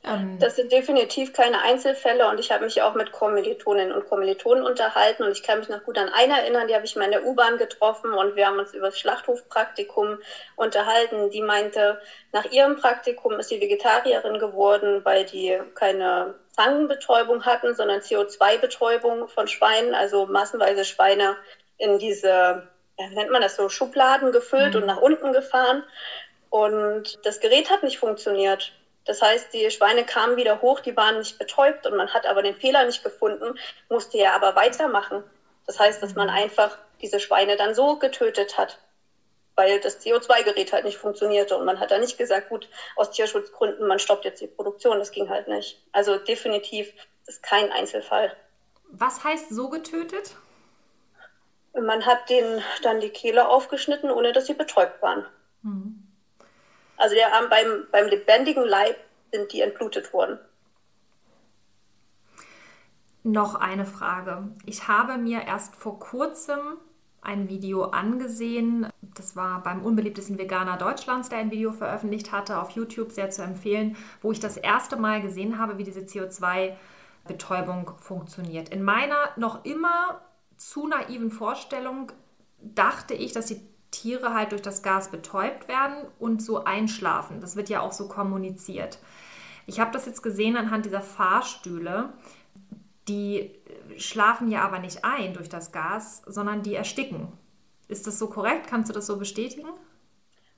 [0.05, 4.65] ähm, das sind definitiv keine Einzelfälle und ich habe mich auch mit Kommilitoninnen und Kommilitonen
[4.65, 7.13] unterhalten und ich kann mich noch gut an eine erinnern, die habe ich mal in
[7.13, 10.19] der U-Bahn getroffen und wir haben uns über das Schlachthofpraktikum
[10.57, 11.31] unterhalten.
[11.31, 12.01] Die meinte,
[12.33, 19.47] nach ihrem Praktikum ist sie Vegetarierin geworden, weil die keine Zangenbetäubung hatten, sondern CO2-Betäubung von
[19.47, 21.37] Schweinen, also massenweise Schweine
[21.79, 24.81] in diese, ja, wie nennt man das so, Schubladen gefüllt mhm.
[24.81, 25.85] und nach unten gefahren.
[26.51, 28.73] Und das Gerät hat nicht funktioniert.
[29.05, 32.43] Das heißt, die Schweine kamen wieder hoch, die waren nicht betäubt und man hat aber
[32.43, 35.25] den Fehler nicht gefunden, musste ja aber weitermachen.
[35.67, 36.35] Das heißt, dass man mhm.
[36.35, 38.79] einfach diese Schweine dann so getötet hat,
[39.57, 43.87] weil das CO2-Gerät halt nicht funktionierte und man hat da nicht gesagt, gut, aus Tierschutzgründen,
[43.87, 44.99] man stoppt jetzt die Produktion.
[44.99, 45.83] Das ging halt nicht.
[45.93, 46.93] Also definitiv
[47.27, 48.37] ist kein Einzelfall.
[48.91, 50.37] Was heißt so getötet?
[51.75, 55.27] Man hat denen dann die Kehle aufgeschnitten, ohne dass sie betäubt waren.
[55.63, 56.02] Mhm.
[56.97, 58.97] Also die haben beim, beim lebendigen Leib
[59.33, 60.39] sind die entblutet worden.
[63.25, 64.49] Noch eine Frage.
[64.67, 66.59] Ich habe mir erst vor kurzem
[67.21, 68.89] ein Video angesehen.
[69.15, 73.43] Das war beim unbeliebtesten Veganer Deutschlands, der ein Video veröffentlicht hatte, auf YouTube sehr zu
[73.43, 78.71] empfehlen, wo ich das erste Mal gesehen habe, wie diese CO2-Betäubung funktioniert.
[78.71, 80.21] In meiner noch immer
[80.57, 82.11] zu naiven Vorstellung
[82.61, 83.61] dachte ich, dass die
[83.93, 87.41] Tiere halt durch das Gas betäubt werden und so einschlafen.
[87.41, 88.99] Das wird ja auch so kommuniziert.
[89.67, 92.13] Ich habe das jetzt gesehen anhand dieser Fahrstühle.
[93.07, 93.55] Die
[93.97, 97.29] schlafen ja aber nicht ein durch das Gas, sondern die ersticken.
[97.89, 98.67] Ist das so korrekt?
[98.69, 99.69] Kannst du das so bestätigen?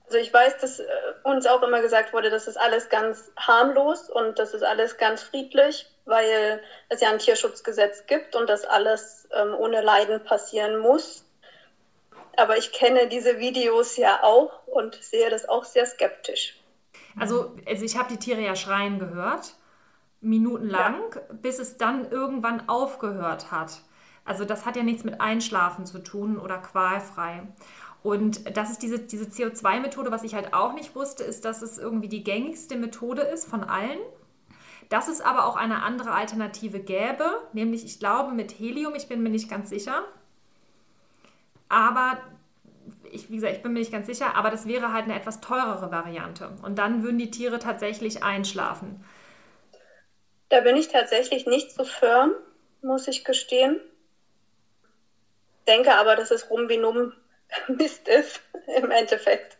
[0.05, 0.85] Also ich weiß, dass äh,
[1.23, 5.23] uns auch immer gesagt wurde, das ist alles ganz harmlos und das ist alles ganz
[5.23, 11.24] friedlich, weil es ja ein Tierschutzgesetz gibt und das alles ähm, ohne Leiden passieren muss
[12.37, 16.59] aber ich kenne diese Videos ja auch und sehe das auch sehr skeptisch.
[17.19, 19.53] Also, also ich habe die Tiere ja schreien gehört,
[20.21, 21.21] minutenlang, ja.
[21.41, 23.81] bis es dann irgendwann aufgehört hat.
[24.25, 27.43] Also das hat ja nichts mit Einschlafen zu tun oder qualfrei.
[28.03, 31.77] Und das ist diese, diese CO2-Methode, was ich halt auch nicht wusste, ist, dass es
[31.77, 33.99] irgendwie die gängigste Methode ist von allen.
[34.89, 39.23] Dass es aber auch eine andere Alternative gäbe, nämlich ich glaube mit Helium, ich bin
[39.23, 40.03] mir nicht ganz sicher,
[41.69, 42.17] aber
[43.11, 45.41] ich, wie gesagt, ich bin mir nicht ganz sicher, aber das wäre halt eine etwas
[45.41, 46.49] teurere Variante.
[46.61, 49.03] Und dann würden die Tiere tatsächlich einschlafen.
[50.49, 52.33] Da bin ich tatsächlich nicht so firm,
[52.81, 53.79] muss ich gestehen.
[55.67, 57.13] Denke aber, dass es rum wie Numm
[57.67, 58.41] Mist ist
[58.75, 59.57] im Endeffekt.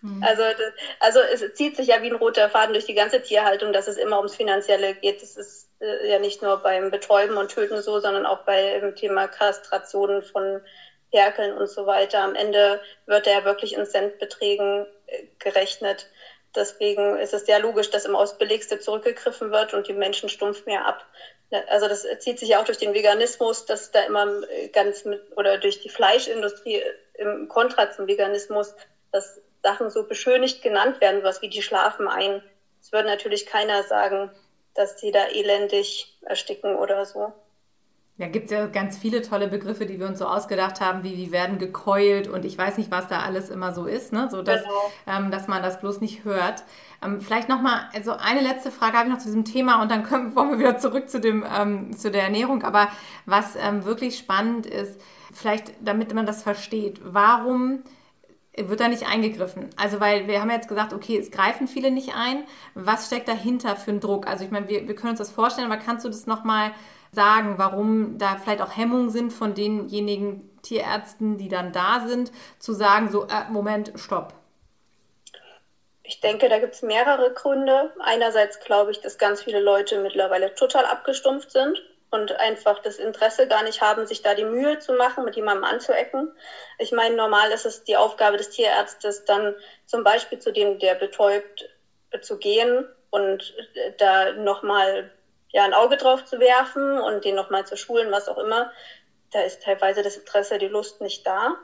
[0.00, 0.22] Mhm.
[0.22, 0.42] Also,
[1.00, 3.96] also es zieht sich ja wie ein roter Faden durch die ganze Tierhaltung, dass es
[3.96, 5.22] immer ums Finanzielle geht.
[5.22, 9.28] Das ist äh, ja nicht nur beim Betäuben und Töten so, sondern auch beim Thema
[9.28, 10.60] Kastrationen von
[11.16, 12.20] Ferkeln und so weiter.
[12.20, 16.08] Am Ende wird er wirklich in Centbeträgen äh, gerechnet.
[16.54, 20.66] Deswegen ist es sehr logisch, dass immer aufs Belegste zurückgegriffen wird und die Menschen stumpf
[20.66, 21.06] mehr ab.
[21.68, 25.56] Also das zieht sich auch durch den Veganismus, dass da immer äh, ganz mit, oder
[25.56, 28.74] durch die Fleischindustrie äh, im Kontra zum Veganismus,
[29.10, 32.42] dass Sachen so beschönigt genannt werden, was wie die schlafen ein.
[32.82, 34.30] Es würde natürlich keiner sagen,
[34.74, 37.32] dass die da elendig ersticken oder so.
[38.18, 41.18] Ja, gibt es ja ganz viele tolle Begriffe, die wir uns so ausgedacht haben, wie
[41.18, 44.28] wir werden gekeult und ich weiß nicht, was da alles immer so ist, ne?
[44.30, 45.18] so dass, genau.
[45.18, 46.64] ähm, dass man das bloß nicht hört.
[47.04, 50.02] Ähm, vielleicht nochmal, also eine letzte Frage habe ich noch zu diesem Thema und dann
[50.02, 52.62] können, wollen wir wieder zurück zu, dem, ähm, zu der Ernährung.
[52.62, 52.88] Aber
[53.26, 54.98] was ähm, wirklich spannend ist,
[55.34, 57.82] vielleicht damit man das versteht, warum
[58.56, 59.68] wird da nicht eingegriffen?
[59.76, 62.44] Also, weil wir haben jetzt gesagt, okay, es greifen viele nicht ein.
[62.74, 64.26] Was steckt dahinter für einen Druck?
[64.26, 66.72] Also, ich meine, wir, wir können uns das vorstellen, aber kannst du das nochmal
[67.16, 72.72] sagen, warum da vielleicht auch Hemmungen sind von denjenigen Tierärzten, die dann da sind, zu
[72.72, 74.34] sagen, so, äh, Moment, stopp?
[76.04, 77.92] Ich denke, da gibt es mehrere Gründe.
[77.98, 83.48] Einerseits glaube ich, dass ganz viele Leute mittlerweile total abgestumpft sind und einfach das Interesse
[83.48, 86.30] gar nicht haben, sich da die Mühe zu machen, mit jemandem anzuecken.
[86.78, 90.94] Ich meine, normal ist es die Aufgabe des Tierärztes, dann zum Beispiel zu dem, der
[90.94, 91.68] betäubt,
[92.10, 95.10] äh, zu gehen und äh, da nochmal
[95.50, 98.70] ja, ein Auge drauf zu werfen und den nochmal zu schulen, was auch immer.
[99.32, 101.56] Da ist teilweise das Interesse, die Lust nicht da.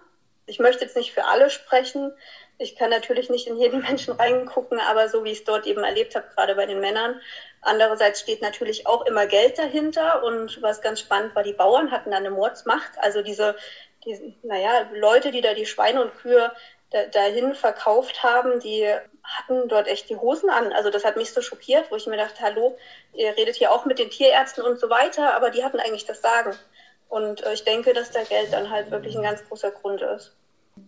[0.47, 2.13] Ich möchte jetzt nicht für alle sprechen.
[2.59, 5.85] Ich kann natürlich nicht in jeden Menschen reingucken, aber so wie ich es dort eben
[5.85, 7.21] erlebt habe, gerade bei den Männern,
[7.63, 12.11] Andererseits steht natürlich auch immer Geld dahinter und was ganz spannend war, die Bauern hatten
[12.11, 12.91] dann eine Mordsmacht.
[12.99, 13.55] Also diese,
[14.05, 16.53] diese naja, Leute, die da die Schweine und Kühe
[16.91, 18.93] da, dahin verkauft haben, die
[19.37, 20.73] hatten dort echt die Hosen an.
[20.73, 22.77] Also das hat mich so schockiert, wo ich mir dachte, hallo,
[23.13, 26.21] ihr redet hier auch mit den Tierärzten und so weiter, aber die hatten eigentlich das
[26.21, 26.55] Sagen.
[27.09, 30.35] Und äh, ich denke, dass da Geld dann halt wirklich ein ganz großer Grund ist.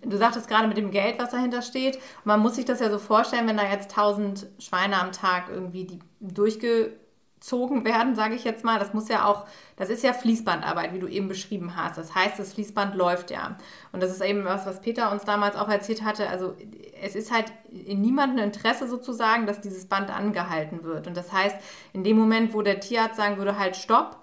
[0.02, 1.98] Du sagtest gerade mit dem Geld, was dahinter steht.
[2.24, 5.84] man muss sich das ja so vorstellen, wenn da jetzt 1000 Schweine am Tag irgendwie
[5.84, 5.98] die
[7.44, 8.78] durchgezogen werden, sage ich jetzt mal.
[8.78, 11.98] Das muss ja auch, das ist ja Fließbandarbeit, wie du eben beschrieben hast.
[11.98, 13.56] Das heißt, das Fließband läuft ja.
[13.92, 16.28] Und das ist eben was, was Peter uns damals auch erzählt hatte.
[16.28, 16.54] Also
[17.02, 21.06] es ist halt in niemandem Interesse sozusagen, dass dieses Band angehalten wird.
[21.06, 21.56] Und das heißt,
[21.92, 24.20] in dem Moment, wo der Tierarzt sagen würde, halt stopp,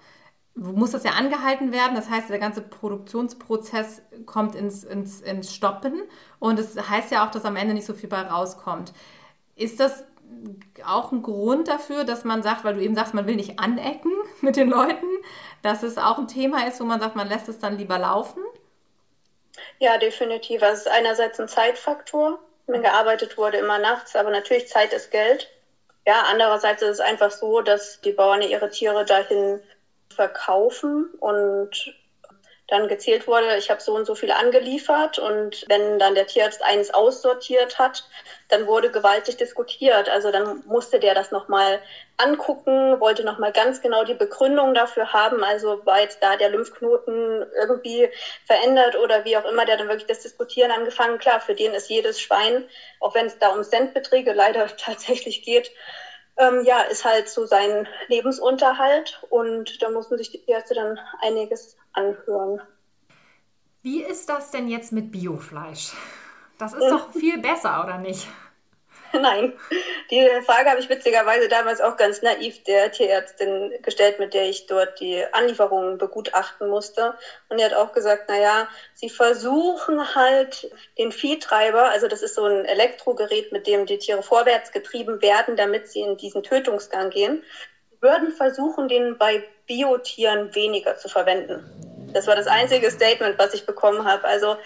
[0.54, 1.94] muss das ja angehalten werden.
[1.94, 6.02] Das heißt, der ganze Produktionsprozess kommt ins, ins, ins Stoppen.
[6.38, 8.92] Und es das heißt ja auch, dass am Ende nicht so viel bei rauskommt.
[9.54, 10.04] Ist das
[10.86, 14.12] auch ein Grund dafür, dass man sagt, weil du eben sagst, man will nicht anecken
[14.40, 15.06] mit den Leuten,
[15.62, 18.42] dass es auch ein Thema ist, wo man sagt, man lässt es dann lieber laufen?
[19.78, 20.62] Ja, definitiv.
[20.62, 22.38] Also es ist einerseits ein Zeitfaktor.
[22.66, 25.50] Wenn gearbeitet wurde, immer nachts, aber natürlich Zeit ist Geld.
[26.06, 29.60] Ja, andererseits ist es einfach so, dass die Bauern ihre Tiere dahin
[30.08, 31.94] verkaufen und
[32.72, 36.62] dann gezählt wurde, ich habe so und so viel angeliefert und wenn dann der Tierarzt
[36.62, 38.02] eins aussortiert hat,
[38.48, 40.08] dann wurde gewaltig diskutiert.
[40.08, 41.80] Also dann musste der das nochmal
[42.16, 47.44] angucken, wollte nochmal ganz genau die Begründung dafür haben, also war jetzt da der Lymphknoten
[47.54, 48.08] irgendwie
[48.46, 51.18] verändert oder wie auch immer, der dann wirklich das Diskutieren angefangen.
[51.18, 52.64] Klar, für den ist jedes Schwein,
[53.00, 55.70] auch wenn es da um Centbeträge leider tatsächlich geht,
[56.38, 61.76] ähm, ja, ist halt so sein Lebensunterhalt und da mussten sich die Ärzte dann einiges
[61.92, 62.60] anhören.
[63.82, 65.92] Wie ist das denn jetzt mit Biofleisch?
[66.58, 68.28] Das ist doch viel besser, oder nicht?
[69.12, 69.52] Nein,
[70.10, 74.66] die Frage habe ich witzigerweise damals auch ganz naiv der Tierärztin gestellt, mit der ich
[74.66, 77.14] dort die Anlieferungen begutachten musste.
[77.48, 82.34] Und die hat auch gesagt, na ja, sie versuchen halt den Viehtreiber, also das ist
[82.34, 87.10] so ein Elektrogerät, mit dem die Tiere vorwärts getrieben werden, damit sie in diesen Tötungsgang
[87.10, 87.44] gehen,
[88.00, 91.64] würden versuchen, den bei Biotieren weniger zu verwenden.
[92.12, 94.24] Das war das einzige Statement, was ich bekommen habe.
[94.24, 94.56] Also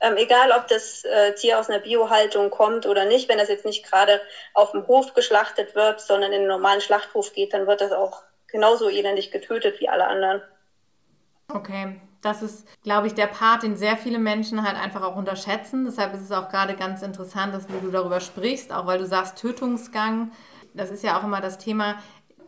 [0.00, 3.64] ähm, egal, ob das äh, Tier aus einer Biohaltung kommt oder nicht, wenn das jetzt
[3.64, 4.20] nicht gerade
[4.52, 8.22] auf dem Hof geschlachtet wird, sondern in einen normalen Schlachthof geht, dann wird das auch
[8.48, 10.42] genauso elendig getötet wie alle anderen.
[11.48, 15.86] Okay, das ist, glaube ich, der Part, den sehr viele Menschen halt einfach auch unterschätzen.
[15.86, 19.38] Deshalb ist es auch gerade ganz interessant, dass du darüber sprichst, auch weil du sagst
[19.38, 20.32] Tötungsgang.
[20.74, 21.96] Das ist ja auch immer das Thema,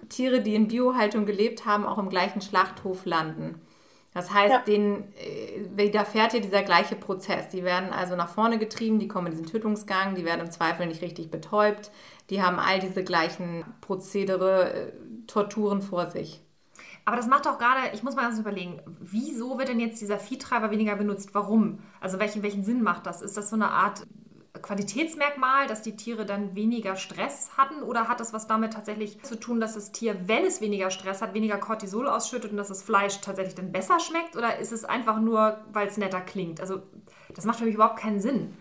[0.09, 3.61] Tiere, die in Biohaltung gelebt haben, auch im gleichen Schlachthof landen.
[4.15, 4.59] Das heißt, ja.
[4.61, 7.49] denen äh, widerfährt ja dieser gleiche Prozess.
[7.49, 10.87] Die werden also nach vorne getrieben, die kommen in diesen Tötungsgang, die werden im Zweifel
[10.87, 11.91] nicht richtig betäubt,
[12.29, 14.93] die haben all diese gleichen Prozedere, äh,
[15.27, 16.43] Torturen vor sich.
[17.05, 20.19] Aber das macht doch gerade, ich muss mal ganz überlegen, wieso wird denn jetzt dieser
[20.19, 21.35] Viehtreiber weniger benutzt?
[21.35, 21.81] Warum?
[22.01, 23.23] Also welchen, welchen Sinn macht das?
[23.23, 24.07] Ist das so eine Art
[24.63, 27.83] Qualitätsmerkmal, dass die Tiere dann weniger Stress hatten?
[27.83, 31.21] Oder hat das was damit tatsächlich zu tun, dass das Tier, wenn es weniger Stress
[31.21, 34.37] hat, weniger Cortisol ausschüttet und dass das Fleisch tatsächlich dann besser schmeckt?
[34.37, 36.61] Oder ist es einfach nur, weil es netter klingt?
[36.61, 36.83] Also
[37.35, 38.57] das macht für mich überhaupt keinen Sinn.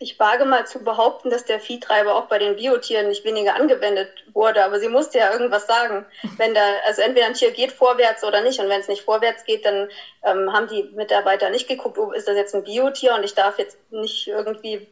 [0.00, 4.08] Ich wage mal zu behaupten, dass der Viehtreiber auch bei den Biotieren nicht weniger angewendet
[4.32, 6.06] wurde, aber sie musste ja irgendwas sagen.
[6.36, 9.42] Wenn da, also entweder ein Tier geht vorwärts oder nicht, und wenn es nicht vorwärts
[9.42, 9.88] geht, dann
[10.22, 13.58] ähm, haben die Mitarbeiter nicht geguckt, oh, ist das jetzt ein Biotier und ich darf
[13.58, 14.86] jetzt nicht irgendwie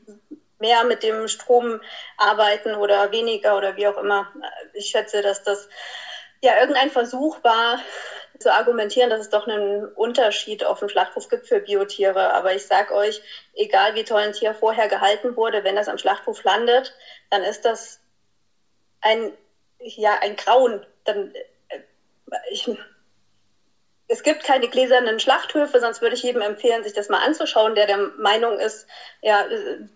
[0.59, 1.81] mehr mit dem Strom
[2.17, 4.29] arbeiten oder weniger oder wie auch immer.
[4.73, 5.69] Ich schätze, dass das
[6.43, 7.79] ja irgendein Versuch war,
[8.39, 12.33] zu argumentieren, dass es doch einen Unterschied auf dem Schlachthof gibt für Biotiere.
[12.33, 13.21] Aber ich sage euch,
[13.55, 16.95] egal wie toll ein Tier vorher gehalten wurde, wenn das am Schlachthof landet,
[17.31, 18.01] dann ist das
[19.01, 19.33] ein,
[19.79, 20.85] ja, ein Grauen.
[21.05, 21.33] Dann,
[21.69, 21.81] äh,
[22.51, 22.69] ich,
[24.09, 27.87] es gibt keine gläsernen Schlachthöfe, sonst würde ich jedem empfehlen, sich das mal anzuschauen, der
[27.87, 28.87] der Meinung ist,
[29.21, 29.45] ja,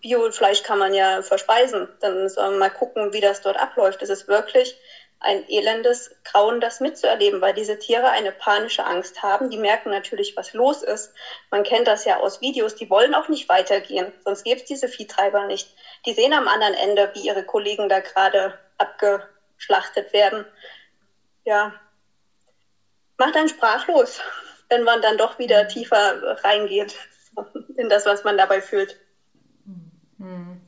[0.01, 1.89] Biofleisch kann man ja verspeisen.
[1.99, 4.01] Dann soll man mal gucken, wie das dort abläuft.
[4.01, 4.77] Es ist wirklich
[5.21, 9.49] ein elendes Grauen, das mitzuerleben, weil diese Tiere eine panische Angst haben.
[9.49, 11.11] Die merken natürlich, was los ist.
[11.49, 12.75] Man kennt das ja aus Videos.
[12.75, 15.69] Die wollen auch nicht weitergehen, sonst gäbe es diese Viehtreiber nicht.
[16.05, 20.45] Die sehen am anderen Ende, wie ihre Kollegen da gerade abgeschlachtet werden.
[21.45, 21.73] Ja,
[23.17, 24.19] macht einen sprachlos,
[24.69, 26.97] wenn man dann doch wieder tiefer reingeht
[27.77, 28.97] in das, was man dabei fühlt.
[30.17, 30.60] Hm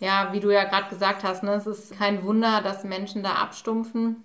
[0.00, 3.34] ja, wie du ja gerade gesagt hast, ne, es ist kein Wunder, dass Menschen da
[3.34, 4.24] abstumpfen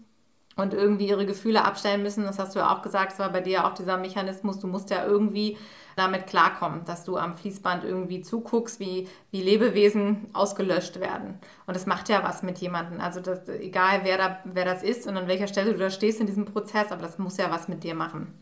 [0.55, 2.23] und irgendwie ihre Gefühle abstellen müssen.
[2.23, 4.67] Das hast du ja auch gesagt, es war bei dir ja auch dieser Mechanismus, du
[4.67, 5.57] musst ja irgendwie
[5.97, 11.39] damit klarkommen, dass du am Fließband irgendwie zuguckst, wie, wie Lebewesen ausgelöscht werden.
[11.67, 12.99] Und das macht ja was mit jemandem.
[13.01, 16.19] Also das, egal, wer, da, wer das ist und an welcher Stelle du da stehst
[16.19, 18.37] in diesem Prozess, aber das muss ja was mit dir machen.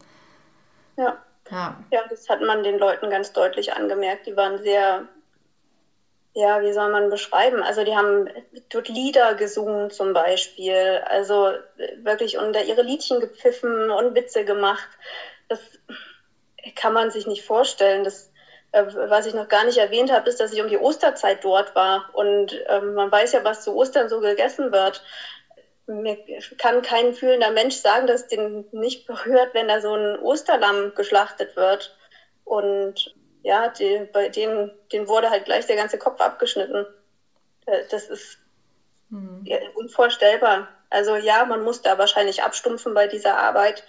[0.97, 1.17] Ja.
[1.51, 1.77] Ja.
[1.91, 4.25] ja, das hat man den Leuten ganz deutlich angemerkt.
[4.27, 5.07] Die waren sehr
[6.35, 7.61] ja, wie soll man beschreiben?
[7.61, 8.27] Also die haben
[8.69, 11.53] dort Lieder gesungen zum Beispiel, also
[11.97, 14.87] wirklich unter ihre Liedchen gepfiffen und Witze gemacht.
[15.47, 15.59] Das
[16.75, 18.03] kann man sich nicht vorstellen.
[18.03, 18.31] Das,
[18.71, 21.75] äh, was ich noch gar nicht erwähnt habe, ist, dass ich um die Osterzeit dort
[21.75, 25.03] war und ähm, man weiß ja, was zu Ostern so gegessen wird.
[25.85, 26.17] Mir
[26.57, 31.55] kann kein fühlender Mensch sagen, dass den nicht berührt, wenn da so ein Osterlamm geschlachtet
[31.55, 31.93] wird.
[32.45, 33.13] Und
[33.43, 36.87] ja, die, bei denen, denen wurde halt gleich der ganze Kopf abgeschnitten.
[37.65, 38.39] Äh, das ist
[39.09, 39.41] hm.
[39.45, 40.67] ja, unvorstellbar.
[40.89, 43.83] Also ja, man muss da wahrscheinlich abstumpfen bei dieser Arbeit.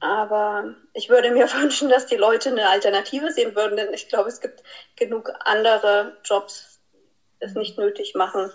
[0.00, 4.28] Aber ich würde mir wünschen, dass die Leute eine Alternative sehen würden, denn ich glaube,
[4.28, 4.62] es gibt
[4.96, 8.50] genug andere Jobs, die es nicht nötig machen,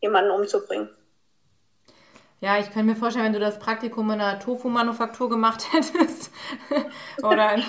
[0.00, 0.90] jemanden umzubringen.
[2.40, 6.30] Ja, ich kann mir vorstellen, wenn du das Praktikum in einer Tofu-Manufaktur gemacht hättest
[7.22, 7.62] oder in,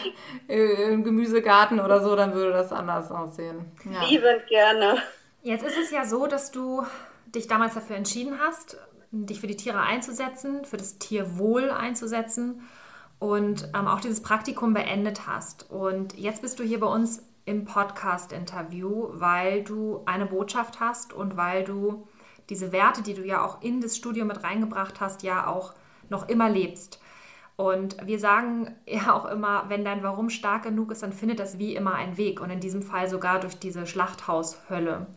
[0.48, 3.72] äh, im Gemüsegarten oder so, dann würde das anders aussehen.
[3.92, 4.06] Ja.
[4.06, 5.02] Liebend gerne.
[5.42, 6.86] Jetzt ist es ja so, dass du
[7.34, 8.78] dich damals dafür entschieden hast,
[9.12, 12.62] dich für die Tiere einzusetzen, für das Tierwohl einzusetzen
[13.18, 15.70] und ähm, auch dieses Praktikum beendet hast.
[15.72, 21.38] Und jetzt bist du hier bei uns im Podcast-Interview, weil du eine Botschaft hast und
[21.38, 22.08] weil du
[22.50, 25.74] diese Werte, die du ja auch in das Studium mit reingebracht hast, ja auch
[26.10, 27.00] noch immer lebst.
[27.60, 31.60] Und wir sagen ja auch immer, wenn dein Warum stark genug ist, dann findet das
[31.60, 32.40] wie immer einen Weg.
[32.40, 35.08] Und in diesem Fall sogar durch diese Schlachthaushölle.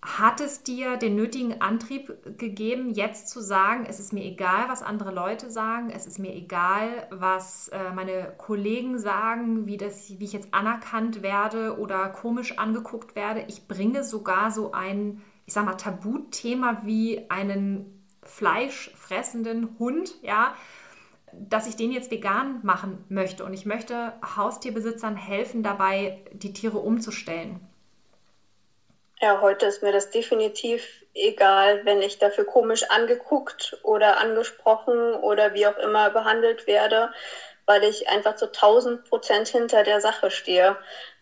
[0.00, 4.82] Hat es dir den nötigen Antrieb gegeben, jetzt zu sagen, es ist mir egal, was
[4.82, 10.24] andere Leute sagen, es ist mir egal, was äh, meine Kollegen sagen, wie, das, wie
[10.24, 13.44] ich jetzt anerkannt werde oder komisch angeguckt werde.
[13.48, 20.54] Ich bringe sogar so ein ich sag mal, Tabuthema wie einen fleischfressenden Hund, ja,
[21.32, 23.44] dass ich den jetzt vegan machen möchte.
[23.44, 27.60] Und ich möchte Haustierbesitzern helfen, dabei die Tiere umzustellen.
[29.20, 35.54] Ja, heute ist mir das definitiv egal, wenn ich dafür komisch angeguckt oder angesprochen oder
[35.54, 37.10] wie auch immer behandelt werde,
[37.66, 40.76] weil ich einfach zu 1000 Prozent hinter der Sache stehe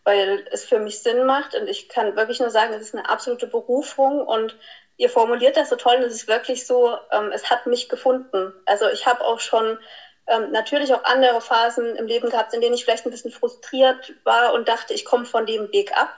[0.05, 3.09] weil es für mich Sinn macht und ich kann wirklich nur sagen, es ist eine
[3.09, 4.57] absolute Berufung und
[4.97, 8.53] ihr formuliert das so toll und es ist wirklich so, ähm, es hat mich gefunden.
[8.67, 9.79] Also ich habe auch schon
[10.27, 14.15] ähm, natürlich auch andere Phasen im Leben gehabt, in denen ich vielleicht ein bisschen frustriert
[14.25, 16.11] war und dachte, ich komme von dem Weg ab.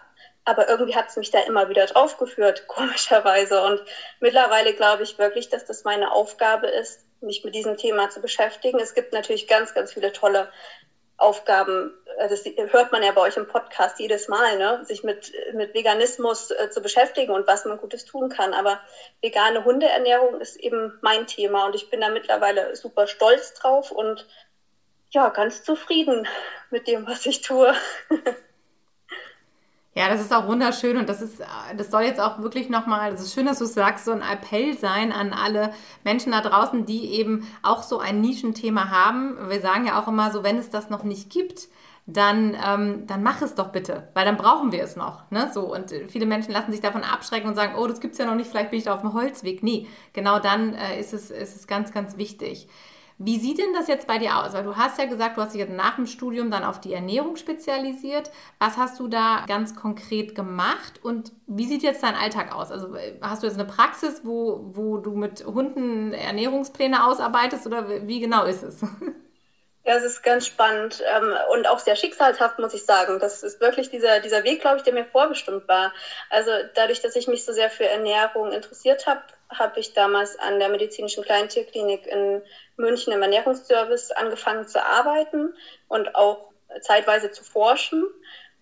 [0.47, 3.63] Aber irgendwie hat es mich da immer wieder draufgeführt, komischerweise.
[3.63, 3.83] Und
[4.21, 8.79] mittlerweile glaube ich wirklich, dass das meine Aufgabe ist, mich mit diesem Thema zu beschäftigen.
[8.79, 10.49] Es gibt natürlich ganz, ganz viele tolle
[11.17, 14.85] Aufgaben, äh, das hört man ja bei euch im Podcast jedes Mal, ne?
[14.85, 18.53] sich mit, mit Veganismus äh, zu beschäftigen und was man Gutes tun kann.
[18.53, 18.81] Aber
[19.21, 24.27] vegane Hundeernährung ist eben mein Thema und ich bin da mittlerweile super stolz drauf und
[25.11, 26.27] ja, ganz zufrieden
[26.71, 27.73] mit dem, was ich tue.
[29.97, 31.41] Ja, das ist auch wunderschön und das ist,
[31.77, 34.23] das soll jetzt auch wirklich nochmal, das ist schön, dass du es sagst, so ein
[34.23, 39.37] Appell sein an alle Menschen da draußen, die eben auch so ein Nischenthema haben.
[39.49, 41.69] Wir sagen ja auch immer so, wenn es das noch nicht gibt,
[42.07, 45.31] dann, ähm, dann mach es doch bitte, weil dann brauchen wir es noch.
[45.31, 45.51] Ne?
[45.55, 48.27] So, und viele Menschen lassen sich davon abschrecken und sagen, oh, das gibt es ja
[48.27, 49.63] noch nicht, vielleicht bin ich da auf dem Holzweg.
[49.63, 52.69] Nee, genau dann äh, ist, es, ist es ganz, ganz wichtig.
[53.19, 54.55] Wie sieht denn das jetzt bei dir aus?
[54.55, 56.93] Weil du hast ja gesagt, du hast dich jetzt nach dem Studium dann auf die
[56.93, 58.31] Ernährung spezialisiert.
[58.59, 62.73] Was hast du da ganz konkret gemacht und wie sieht jetzt dein Alltag aus?
[62.73, 68.21] Also hast du jetzt eine Praxis, wo, wo du mit Hunden Ernährungspläne ausarbeitest oder wie
[68.21, 68.83] genau ist es?
[69.87, 73.19] Ja, es ist ganz spannend ähm, und auch sehr schicksalshaft, muss ich sagen.
[73.19, 75.93] Das ist wirklich dieser, dieser Weg, glaube ich, der mir vorbestimmt war.
[76.31, 80.59] Also dadurch, dass ich mich so sehr für Ernährung interessiert habe, habe ich damals an
[80.59, 82.43] der medizinischen Kleintierklinik in
[82.77, 85.55] München im Ernährungsservice angefangen zu arbeiten
[85.89, 86.51] und auch
[86.81, 88.05] zeitweise zu forschen.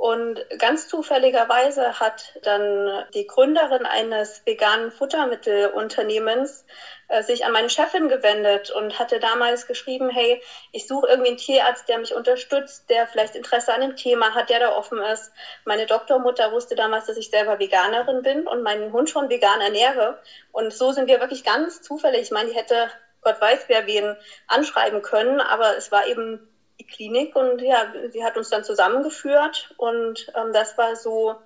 [0.02, 6.64] Und ganz zufälligerweise hat dann die Gründerin eines veganen Futtermittelunternehmens
[7.06, 10.42] äh, sich an meine Chefin gewendet und hatte damals geschrieben, hey,
[10.72, 14.48] ich suche irgendwie einen Tierarzt, der mich unterstützt, der vielleicht Interesse an dem Thema hat,
[14.48, 15.30] der da offen ist.
[15.64, 20.18] Meine Doktormutter wusste damals, dass ich selber Veganerin bin und meinen Hund schon vegan ernähre.
[20.50, 22.22] Und so sind wir wirklich ganz zufällig.
[22.22, 22.90] Ich meine, die hätte
[23.22, 24.16] Gott weiß, wer wen
[24.48, 26.48] anschreiben können, aber es war eben
[26.78, 31.36] die Klinik und ja, sie hat uns dann zusammengeführt und ähm, das war so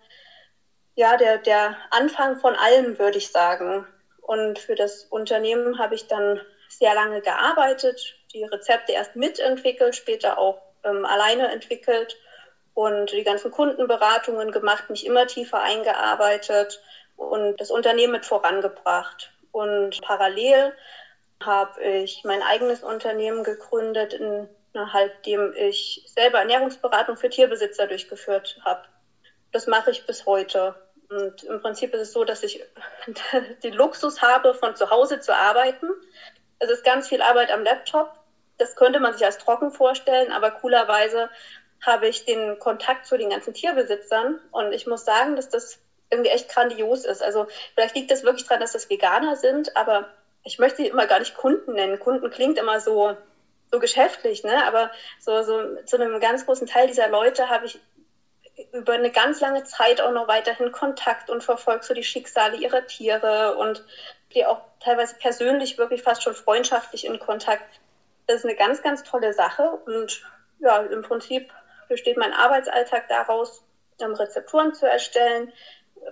[0.94, 3.86] ja der, der Anfang von allem, würde ich sagen.
[4.22, 10.38] Und für das Unternehmen habe ich dann sehr lange gearbeitet, die Rezepte erst mitentwickelt, später
[10.38, 12.16] auch ähm, alleine entwickelt
[12.74, 16.82] und die ganzen Kundenberatungen gemacht, mich immer tiefer eingearbeitet
[17.16, 19.32] und das Unternehmen mit vorangebracht.
[19.52, 20.74] Und parallel
[21.42, 28.82] habe ich mein eigenes Unternehmen gegründet in nachdem ich selber Ernährungsberatung für Tierbesitzer durchgeführt habe.
[29.50, 30.74] Das mache ich bis heute.
[31.08, 32.62] Und im Prinzip ist es so, dass ich
[33.62, 35.88] den Luxus habe, von zu Hause zu arbeiten.
[36.58, 38.12] Es ist ganz viel Arbeit am Laptop.
[38.58, 41.30] Das könnte man sich als trocken vorstellen, aber coolerweise
[41.84, 44.40] habe ich den Kontakt zu den ganzen Tierbesitzern.
[44.50, 45.78] Und ich muss sagen, dass das
[46.10, 47.22] irgendwie echt grandios ist.
[47.22, 50.08] Also vielleicht liegt das wirklich daran, dass das Veganer sind, aber
[50.46, 51.98] ich möchte sie immer gar nicht Kunden nennen.
[51.98, 53.16] Kunden klingt immer so,
[53.70, 54.64] so geschäftlich, ne?
[54.64, 57.80] Aber so, so zu einem ganz großen Teil dieser Leute habe ich
[58.72, 62.86] über eine ganz lange Zeit auch noch weiterhin Kontakt und verfolge so die Schicksale ihrer
[62.86, 63.84] Tiere und
[64.32, 67.80] die auch teilweise persönlich wirklich fast schon freundschaftlich in Kontakt.
[68.28, 70.22] Das ist eine ganz, ganz tolle Sache und
[70.60, 71.52] ja, im Prinzip
[71.88, 73.62] besteht mein Arbeitsalltag daraus,
[74.00, 75.52] Rezepturen zu erstellen.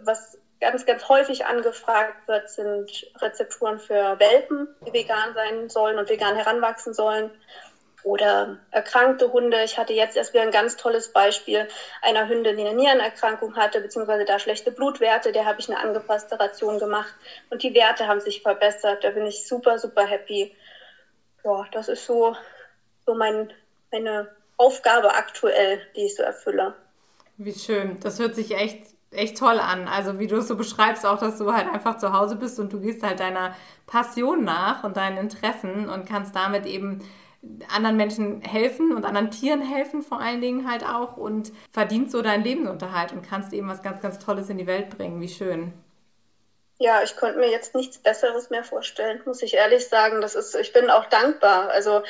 [0.00, 6.08] Was ganz, ganz häufig angefragt wird, sind Rezepturen für Welpen, die vegan sein sollen und
[6.08, 7.30] vegan heranwachsen sollen.
[8.02, 9.64] Oder erkrankte Hunde.
[9.64, 11.66] Ich hatte jetzt erst wieder ein ganz tolles Beispiel
[12.02, 15.32] einer Hündin, die eine Nierenerkrankung hatte, beziehungsweise da schlechte Blutwerte.
[15.32, 17.14] Der habe ich eine angepasste Ration gemacht
[17.48, 19.04] und die Werte haben sich verbessert.
[19.04, 20.54] Da bin ich super, super happy.
[21.44, 22.36] Ja, das ist so,
[23.06, 23.50] so mein,
[23.90, 24.28] meine
[24.58, 26.74] Aufgabe aktuell, die ich so erfülle.
[27.38, 27.98] Wie schön.
[28.00, 29.88] Das hört sich echt echt toll an.
[29.88, 32.72] Also wie du es so beschreibst, auch, dass du halt einfach zu Hause bist und
[32.72, 33.54] du gehst halt deiner
[33.86, 37.00] Passion nach und deinen Interessen und kannst damit eben
[37.74, 42.22] anderen Menschen helfen und anderen Tieren helfen vor allen Dingen halt auch und verdienst so
[42.22, 45.20] deinen Lebensunterhalt und kannst eben was ganz, ganz Tolles in die Welt bringen.
[45.20, 45.72] Wie schön.
[46.84, 50.20] Ja, ich könnte mir jetzt nichts Besseres mehr vorstellen, muss ich ehrlich sagen.
[50.20, 51.70] Das ist, ich bin auch dankbar.
[51.70, 52.02] Also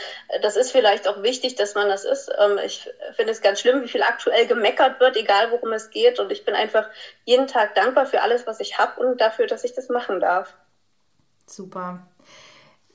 [0.43, 2.29] das ist vielleicht auch wichtig, dass man das ist.
[2.41, 6.19] Ähm, ich finde es ganz schlimm, wie viel aktuell gemeckert wird, egal worum es geht.
[6.19, 6.89] Und ich bin einfach
[7.25, 10.57] jeden Tag dankbar für alles, was ich habe und dafür, dass ich das machen darf.
[11.47, 12.09] Super.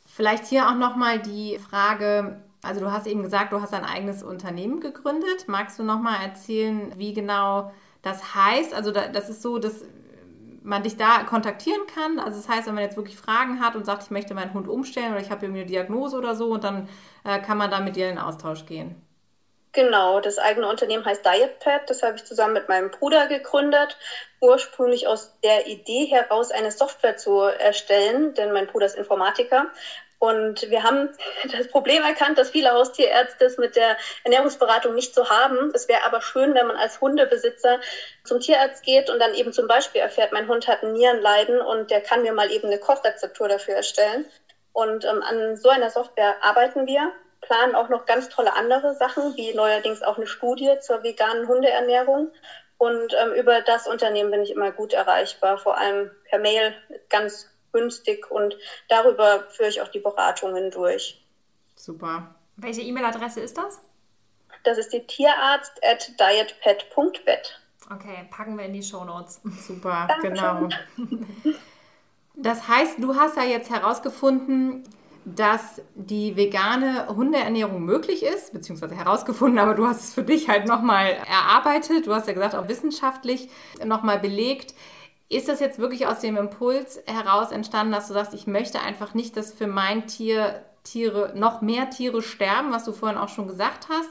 [0.06, 4.22] Vielleicht hier auch nochmal die Frage, also du hast eben gesagt, du hast ein eigenes
[4.22, 5.48] Unternehmen gegründet.
[5.48, 7.72] Magst du nochmal erzählen, wie genau
[8.02, 8.74] das heißt?
[8.74, 9.86] Also das ist so, dass
[10.62, 12.20] man dich da kontaktieren kann.
[12.20, 14.68] Also das heißt, wenn man jetzt wirklich Fragen hat und sagt, ich möchte meinen Hund
[14.68, 16.90] umstellen oder ich habe irgendwie eine Diagnose oder so, und dann
[17.24, 18.96] äh, kann man da mit dir in Austausch gehen.
[19.72, 21.88] Genau, das eigene Unternehmen heißt DietPad.
[21.90, 23.98] Das habe ich zusammen mit meinem Bruder gegründet.
[24.42, 29.68] Ursprünglich aus der Idee heraus, eine Software zu erstellen, denn mein Bruder ist Informatiker
[30.20, 31.10] und wir haben
[31.50, 33.96] das Problem erkannt, dass viele Haustierärzte es mit der
[34.26, 35.72] Ernährungsberatung nicht so haben.
[35.74, 37.80] Es wäre aber schön, wenn man als Hundebesitzer
[38.26, 41.90] zum Tierarzt geht und dann eben zum Beispiel erfährt, mein Hund hat ein Nierenleiden und
[41.90, 44.26] der kann mir mal eben eine Kochrezeptur dafür erstellen.
[44.74, 49.38] Und ähm, an so einer Software arbeiten wir, planen auch noch ganz tolle andere Sachen,
[49.38, 52.30] wie neuerdings auch eine Studie zur veganen Hundeernährung.
[52.78, 56.76] Und ähm, über das Unternehmen bin ich immer gut erreichbar, vor allem per Mail
[57.08, 58.58] ganz günstig und
[58.88, 61.24] darüber führe ich auch die Beratungen durch.
[61.76, 62.36] Super.
[62.58, 63.82] Welche E-Mail-Adresse ist das?
[64.64, 67.60] Das ist die tierarzt at dietpet.vet.
[67.92, 69.42] Okay, packen wir in die Show Notes.
[69.68, 70.70] Super, Dankeschön.
[70.96, 71.58] genau.
[72.36, 74.84] Das heißt, du hast ja jetzt herausgefunden,
[75.26, 80.66] dass die vegane Hundeernährung möglich ist, beziehungsweise herausgefunden, aber du hast es für dich halt
[80.66, 82.08] nochmal erarbeitet.
[82.08, 83.50] Du hast ja gesagt, auch wissenschaftlich
[83.84, 84.74] nochmal belegt.
[85.30, 89.14] Ist das jetzt wirklich aus dem Impuls heraus entstanden, dass du sagst, ich möchte einfach
[89.14, 93.48] nicht, dass für mein Tier Tiere, noch mehr Tiere sterben, was du vorhin auch schon
[93.48, 94.10] gesagt hast?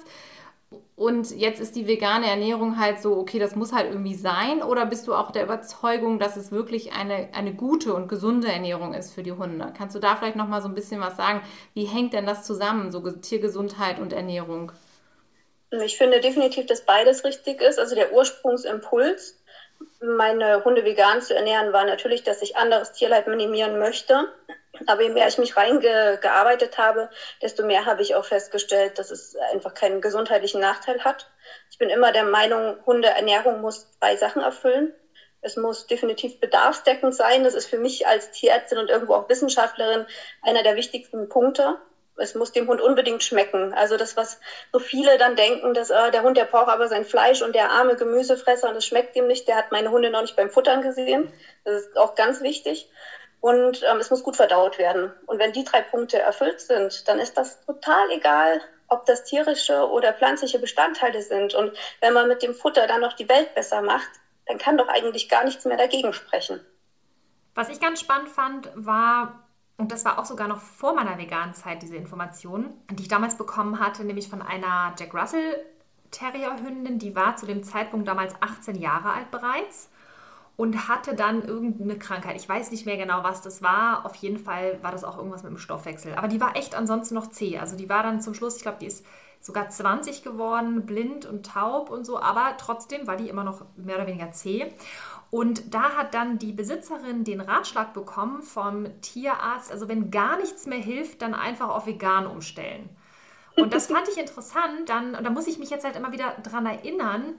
[0.97, 4.63] Und jetzt ist die vegane Ernährung halt so, okay, das muss halt irgendwie sein?
[4.63, 8.95] Oder bist du auch der Überzeugung, dass es wirklich eine, eine gute und gesunde Ernährung
[8.95, 9.73] ist für die Hunde?
[9.77, 11.41] Kannst du da vielleicht nochmal so ein bisschen was sagen?
[11.73, 14.73] Wie hängt denn das zusammen, so Tiergesundheit und Ernährung?
[15.71, 17.79] Ich finde definitiv, dass beides richtig ist.
[17.79, 19.38] Also der Ursprungsimpuls
[20.01, 24.29] meine Hunde vegan zu ernähren, war natürlich, dass ich anderes Tierleid minimieren möchte.
[24.87, 27.09] Aber je mehr ich mich reingearbeitet habe,
[27.43, 31.27] desto mehr habe ich auch festgestellt, dass es einfach keinen gesundheitlichen Nachteil hat.
[31.71, 34.93] Ich bin immer der Meinung, Hundeernährung muss zwei Sachen erfüllen.
[35.41, 37.45] Es muss definitiv bedarfsdeckend sein.
[37.45, 40.07] Das ist für mich als Tierärztin und irgendwo auch Wissenschaftlerin
[40.43, 41.77] einer der wichtigsten Punkte.
[42.19, 43.73] Es muss dem Hund unbedingt schmecken.
[43.75, 44.39] Also das, was
[44.73, 47.71] so viele dann denken, dass äh, der Hund, der braucht aber sein Fleisch und der
[47.71, 50.83] arme Gemüsefresser und es schmeckt ihm nicht, der hat meine Hunde noch nicht beim Futtern
[50.83, 51.33] gesehen.
[51.65, 52.91] Das ist auch ganz wichtig.
[53.41, 55.13] Und ähm, es muss gut verdaut werden.
[55.27, 59.89] Und wenn die drei Punkte erfüllt sind, dann ist das total egal, ob das tierische
[59.89, 61.55] oder pflanzliche Bestandteile sind.
[61.55, 64.09] Und wenn man mit dem Futter dann noch die Welt besser macht,
[64.47, 66.65] dann kann doch eigentlich gar nichts mehr dagegen sprechen.
[67.55, 69.48] Was ich ganz spannend fand, war,
[69.79, 73.37] und das war auch sogar noch vor meiner veganen Zeit, diese Information, die ich damals
[73.37, 75.65] bekommen hatte, nämlich von einer Jack Russell
[76.11, 79.91] Terrierhündin, die war zu dem Zeitpunkt damals 18 Jahre alt bereits
[80.57, 82.37] und hatte dann irgendeine Krankheit.
[82.37, 84.05] Ich weiß nicht mehr genau, was das war.
[84.05, 86.15] Auf jeden Fall war das auch irgendwas mit dem Stoffwechsel.
[86.17, 87.59] Aber die war echt ansonsten noch zäh.
[87.59, 89.07] Also die war dann zum Schluss, ich glaube, die ist
[89.41, 93.97] sogar 20 geworden, blind und taub und so, aber trotzdem war die immer noch mehr
[93.97, 94.73] oder weniger zäh.
[95.31, 100.67] Und da hat dann die Besitzerin den Ratschlag bekommen vom Tierarzt, also wenn gar nichts
[100.67, 102.89] mehr hilft, dann einfach auf vegan umstellen.
[103.57, 106.37] Und das fand ich interessant, dann, und da muss ich mich jetzt halt immer wieder
[106.43, 107.35] dran erinnern,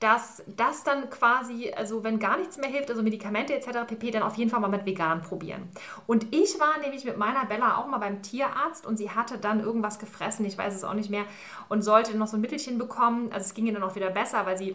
[0.00, 3.86] dass das dann quasi, also wenn gar nichts mehr hilft, also Medikamente etc.
[3.86, 5.68] pp., dann auf jeden Fall mal mit vegan probieren.
[6.06, 9.60] Und ich war nämlich mit meiner Bella auch mal beim Tierarzt und sie hatte dann
[9.60, 11.24] irgendwas gefressen, ich weiß es auch nicht mehr,
[11.68, 13.30] und sollte noch so ein Mittelchen bekommen.
[13.30, 14.74] Also es ging ihr dann auch wieder besser, weil sie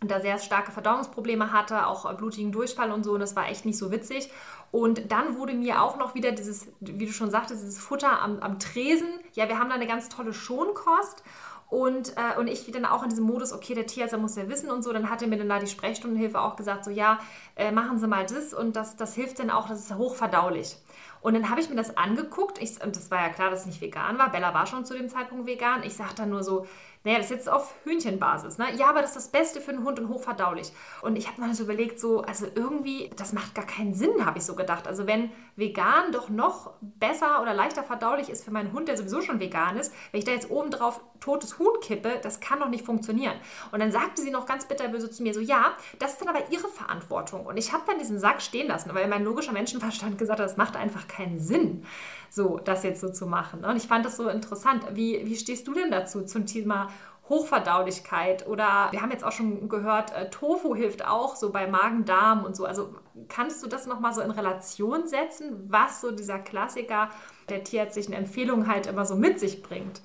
[0.00, 3.78] da sehr starke Verdauungsprobleme hatte, auch blutigen Durchfall und so, und das war echt nicht
[3.78, 4.30] so witzig.
[4.70, 8.38] Und dann wurde mir auch noch wieder dieses, wie du schon sagtest, dieses Futter am,
[8.40, 9.08] am Tresen.
[9.32, 11.24] Ja, wir haben da eine ganz tolle Schonkost.
[11.68, 14.70] Und, äh, und ich dann auch in diesem Modus, okay, der Tierarzt muss ja wissen
[14.70, 17.18] und so, dann hatte mir dann da die Sprechstundenhilfe auch gesagt, so ja,
[17.56, 20.76] äh, machen Sie mal das und das, das hilft dann auch, das ist hochverdaulich.
[21.20, 23.66] Und dann habe ich mir das angeguckt, ich, und das war ja klar, dass es
[23.66, 26.66] nicht vegan war, Bella war schon zu dem Zeitpunkt vegan, ich sage dann nur so,
[27.04, 28.74] naja, das ist jetzt auf Hühnchenbasis, ne?
[28.76, 30.72] Ja, aber das ist das Beste für einen Hund und hochverdaulich.
[31.00, 34.38] Und ich habe mir so überlegt, so, also irgendwie, das macht gar keinen Sinn, habe
[34.38, 34.86] ich so gedacht.
[34.86, 39.22] Also wenn vegan doch noch besser oder leichter verdaulich ist für meinen Hund, der sowieso
[39.22, 42.68] schon vegan ist, wenn ich da jetzt oben drauf totes Huhn kippe, das kann doch
[42.68, 43.34] nicht funktionieren.
[43.72, 46.50] Und dann sagte sie noch ganz bitterböse zu mir so, ja, das ist dann aber
[46.50, 47.46] ihre Verantwortung.
[47.46, 50.56] Und ich habe dann diesen Sack stehen lassen, weil mein logischer Menschenverstand gesagt hat, das
[50.56, 51.84] macht einfach keinen Sinn,
[52.30, 53.64] so das jetzt so zu machen.
[53.64, 54.84] Und ich fand das so interessant.
[54.92, 56.88] Wie, wie stehst du denn dazu zum Thema
[57.28, 62.44] Hochverdaulichkeit oder wir haben jetzt auch schon gehört, äh, Tofu hilft auch so bei Magen-Darm
[62.44, 62.64] und so.
[62.64, 62.94] Also
[63.28, 67.10] kannst du das nochmal so in Relation setzen, was so dieser Klassiker
[67.50, 70.00] der tierärztlichen Empfehlung halt immer so mit sich bringt?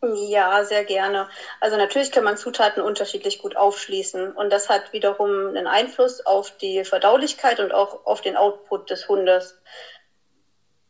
[0.00, 1.28] Ja, sehr gerne.
[1.60, 6.56] Also natürlich kann man Zutaten unterschiedlich gut aufschließen und das hat wiederum einen Einfluss auf
[6.56, 9.60] die Verdaulichkeit und auch auf den Output des Hundes.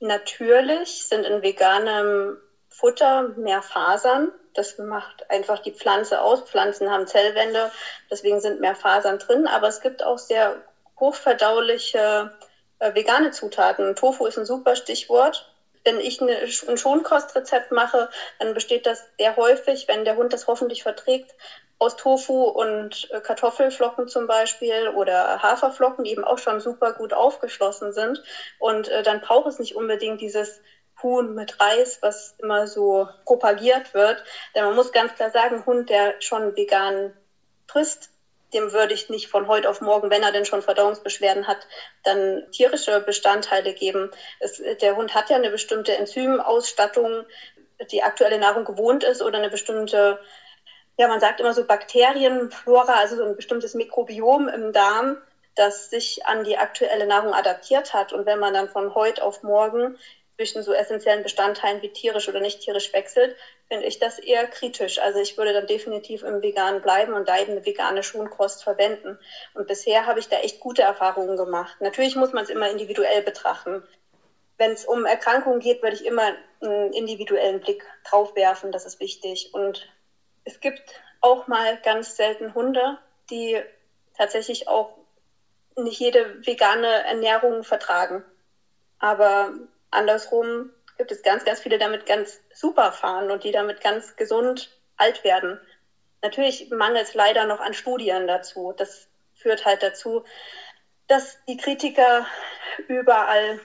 [0.00, 2.38] Natürlich sind in veganem
[2.68, 4.30] Futter mehr Fasern.
[4.54, 6.42] Das macht einfach die Pflanze aus.
[6.42, 7.70] Pflanzen haben Zellwände,
[8.10, 9.46] deswegen sind mehr Fasern drin.
[9.46, 10.62] Aber es gibt auch sehr
[10.98, 12.32] hochverdauliche
[12.78, 13.94] äh, vegane Zutaten.
[13.96, 15.48] Tofu ist ein super Stichwort
[15.84, 20.46] wenn ich eine, ein Schonkostrezept mache, dann besteht das sehr häufig, wenn der Hund das
[20.46, 21.34] hoffentlich verträgt,
[21.78, 27.12] aus Tofu und äh, Kartoffelflocken zum Beispiel oder Haferflocken, die eben auch schon super gut
[27.12, 28.20] aufgeschlossen sind.
[28.58, 30.60] Und äh, dann braucht es nicht unbedingt dieses
[31.02, 34.22] Huhn mit Reis, was immer so propagiert wird.
[34.54, 37.12] Denn man muss ganz klar sagen, Hund, der schon vegan
[37.68, 38.10] frisst,
[38.52, 41.66] dem würde ich nicht von heute auf morgen, wenn er denn schon Verdauungsbeschwerden hat,
[42.02, 44.10] dann tierische Bestandteile geben.
[44.40, 47.24] Es, der Hund hat ja eine bestimmte Enzymausstattung,
[47.90, 50.18] die aktuelle Nahrung gewohnt ist oder eine bestimmte,
[50.98, 55.16] ja, man sagt immer so Bakterienflora, also so ein bestimmtes Mikrobiom im Darm,
[55.54, 58.12] das sich an die aktuelle Nahrung adaptiert hat.
[58.12, 59.96] Und wenn man dann von heute auf morgen
[60.36, 63.36] zwischen so essentiellen Bestandteilen wie tierisch oder nicht tierisch wechselt,
[63.68, 64.98] finde ich das eher kritisch.
[64.98, 69.18] Also ich würde dann definitiv im Vegan bleiben und da eben eine vegane Schonkost verwenden.
[69.54, 71.76] Und bisher habe ich da echt gute Erfahrungen gemacht.
[71.80, 73.84] Natürlich muss man es immer individuell betrachten.
[74.58, 78.72] Wenn es um Erkrankungen geht, würde ich immer einen individuellen Blick drauf werfen.
[78.72, 79.50] Das ist wichtig.
[79.52, 79.88] Und
[80.48, 80.82] es gibt
[81.20, 82.96] auch mal ganz selten Hunde,
[83.30, 83.60] die
[84.16, 84.96] tatsächlich auch
[85.76, 88.24] nicht jede vegane Ernährung vertragen.
[88.98, 89.52] Aber
[89.90, 94.16] Andersrum gibt es ganz, ganz viele, die damit ganz super fahren und die damit ganz
[94.16, 95.60] gesund alt werden.
[96.22, 98.72] Natürlich mangelt es leider noch an Studien dazu.
[98.74, 100.24] Das führt halt dazu,
[101.08, 102.26] dass die Kritiker
[102.88, 103.60] überall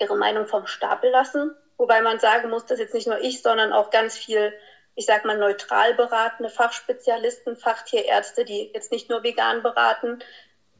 [0.00, 1.54] ihre Meinung vom Stapel lassen.
[1.76, 4.52] Wobei man sagen muss, dass jetzt nicht nur ich, sondern auch ganz viel,
[4.94, 10.18] ich sag mal, neutral beratende Fachspezialisten, Fachtierärzte, die jetzt nicht nur vegan beraten,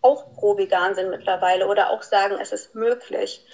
[0.00, 3.44] auch pro vegan sind mittlerweile oder auch sagen, es ist möglich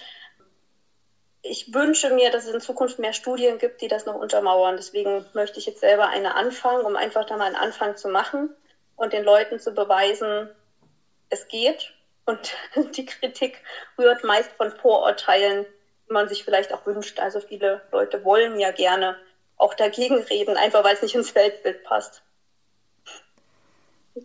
[1.43, 4.77] ich wünsche mir, dass es in Zukunft mehr Studien gibt, die das noch untermauern.
[4.77, 8.55] Deswegen möchte ich jetzt selber eine anfangen, um einfach da mal einen Anfang zu machen
[8.97, 10.51] und den Leuten zu beweisen,
[11.31, 11.93] es geht.
[12.27, 12.55] Und
[12.97, 13.63] die Kritik
[13.97, 15.67] rührt meist von Vorurteilen,
[16.09, 17.21] die man sich vielleicht auch wünscht.
[17.21, 19.17] Also viele Leute wollen ja gerne
[19.59, 22.23] auch dagegen reden, einfach weil es nicht ins Weltbild passt.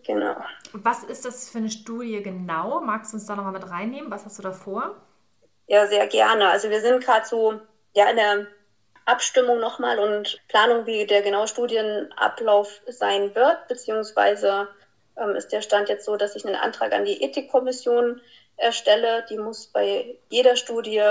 [0.02, 0.36] Genau.
[0.72, 2.80] Was ist das für eine Studie genau?
[2.80, 4.10] Magst du uns da nochmal mit reinnehmen?
[4.10, 4.96] Was hast du da vor?
[5.66, 6.48] Ja, sehr gerne.
[6.48, 7.60] Also wir sind gerade so
[7.94, 8.46] ja, in der
[9.06, 14.68] Abstimmung nochmal und Planung, wie der genaue Studienablauf sein wird, beziehungsweise
[15.16, 18.20] ähm, ist der Stand jetzt so, dass ich einen Antrag an die Ethikkommission
[18.56, 19.24] erstelle.
[19.28, 21.02] Die muss bei jeder Studie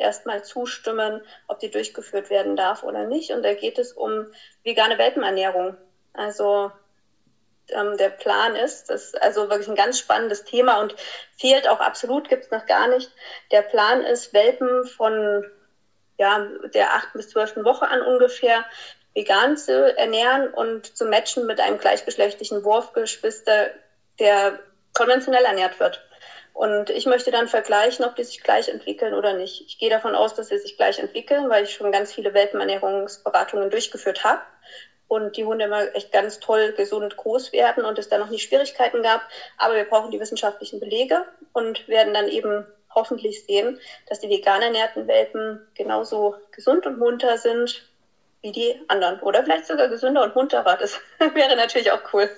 [0.00, 3.30] erstmal zustimmen, ob die durchgeführt werden darf oder nicht.
[3.30, 4.26] Und da geht es um
[4.64, 5.76] vegane Welpenernährung.
[6.12, 6.72] Also
[7.72, 8.90] ähm, der Plan ist.
[8.90, 10.94] Das ist also wirklich ein ganz spannendes Thema und
[11.38, 13.10] fehlt auch absolut, gibt es noch gar nicht.
[13.50, 15.44] Der Plan ist, Welpen von
[16.18, 17.14] ja, der 8.
[17.14, 17.56] bis 12.
[17.64, 18.64] Woche an ungefähr
[19.14, 23.70] vegan zu ernähren und zu matchen mit einem gleichgeschlechtlichen Wurfgeschwister,
[24.18, 24.60] der
[24.92, 26.04] konventionell ernährt wird.
[26.60, 29.62] Und ich möchte dann vergleichen, ob die sich gleich entwickeln oder nicht.
[29.66, 33.70] Ich gehe davon aus, dass sie sich gleich entwickeln, weil ich schon ganz viele Welpenernährungsberatungen
[33.70, 34.42] durchgeführt habe
[35.08, 38.38] und die Hunde immer echt ganz toll gesund groß werden und es da noch nie
[38.38, 39.22] Schwierigkeiten gab.
[39.56, 43.80] Aber wir brauchen die wissenschaftlichen Belege und werden dann eben hoffentlich sehen,
[44.10, 47.88] dass die vegan ernährten Welpen genauso gesund und munter sind
[48.42, 49.18] wie die anderen.
[49.20, 50.76] Oder vielleicht sogar gesünder und munterer.
[50.76, 51.00] Das
[51.32, 52.28] wäre natürlich auch cool.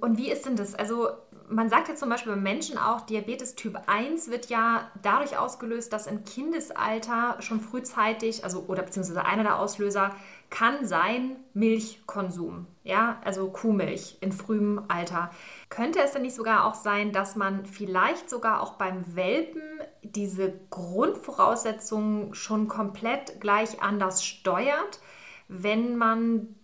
[0.00, 0.74] Und wie ist denn das?
[0.74, 1.08] Also
[1.48, 5.92] man sagt ja zum Beispiel bei Menschen auch, Diabetes Typ 1 wird ja dadurch ausgelöst,
[5.92, 10.14] dass im Kindesalter schon frühzeitig, also oder beziehungsweise einer der Auslöser
[10.50, 15.30] kann sein Milchkonsum, ja, also Kuhmilch in frühem Alter.
[15.68, 19.62] Könnte es denn nicht sogar auch sein, dass man vielleicht sogar auch beim Welpen
[20.02, 25.00] diese Grundvoraussetzungen schon komplett gleich anders steuert,
[25.48, 26.54] wenn man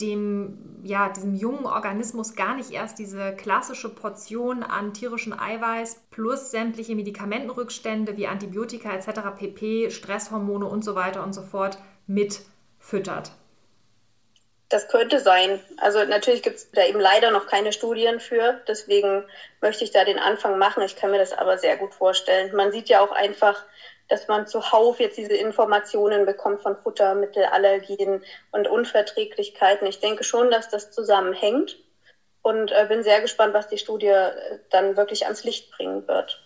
[0.00, 6.50] dem, ja, diesem jungen Organismus gar nicht erst diese klassische Portion an tierischem Eiweiß plus
[6.50, 13.32] sämtliche Medikamentenrückstände wie Antibiotika etc., pp, Stresshormone und so weiter und so fort mitfüttert.
[14.68, 15.60] Das könnte sein.
[15.76, 18.60] Also natürlich gibt es da eben leider noch keine Studien für.
[18.66, 19.22] Deswegen
[19.60, 20.82] möchte ich da den Anfang machen.
[20.82, 22.56] Ich kann mir das aber sehr gut vorstellen.
[22.56, 23.62] Man sieht ja auch einfach,
[24.08, 29.86] dass man zuhauf jetzt diese Informationen bekommt von Futtermittelallergien und Unverträglichkeiten.
[29.86, 31.78] Ich denke schon, dass das zusammenhängt
[32.42, 36.42] und äh, bin sehr gespannt, was die Studie äh, dann wirklich ans Licht bringen wird.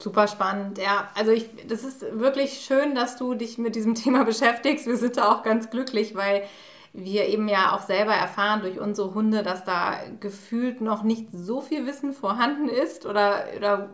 [0.00, 1.10] Super spannend, ja.
[1.14, 4.86] Also ich, das ist wirklich schön, dass du dich mit diesem Thema beschäftigst.
[4.86, 6.44] Wir sind da auch ganz glücklich, weil
[6.92, 11.60] wir eben ja auch selber erfahren durch unsere Hunde, dass da gefühlt noch nicht so
[11.60, 13.90] viel Wissen vorhanden ist oder, oder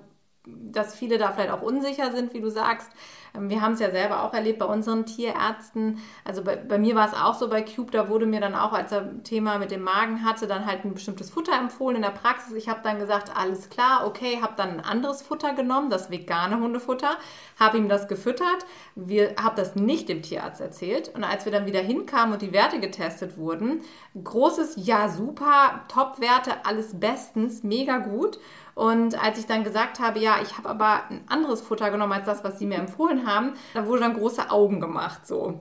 [0.46, 2.90] dass viele da vielleicht auch unsicher sind, wie du sagst.
[3.34, 5.98] Ähm, wir haben es ja selber auch erlebt bei unseren Tierärzten.
[6.24, 8.72] Also bei, bei mir war es auch so bei Cube, da wurde mir dann auch,
[8.72, 12.10] als er Thema mit dem Magen hatte, dann halt ein bestimmtes Futter empfohlen in der
[12.10, 12.54] Praxis.
[12.54, 16.60] Ich habe dann gesagt, alles klar, okay, habe dann ein anderes Futter genommen, das vegane
[16.60, 17.16] Hundefutter,
[17.58, 18.66] habe ihm das gefüttert.
[18.94, 21.10] Wir habe das nicht dem Tierarzt erzählt.
[21.14, 23.82] Und als wir dann wieder hinkamen und die Werte getestet wurden,
[24.22, 28.38] großes Ja, super, Top-Werte, alles bestens, mega gut.
[28.74, 32.26] Und als ich dann gesagt habe, ja, ich habe aber ein anderes Futter genommen als
[32.26, 35.60] das, was sie mir empfohlen haben, da wurde dann große Augen gemacht so.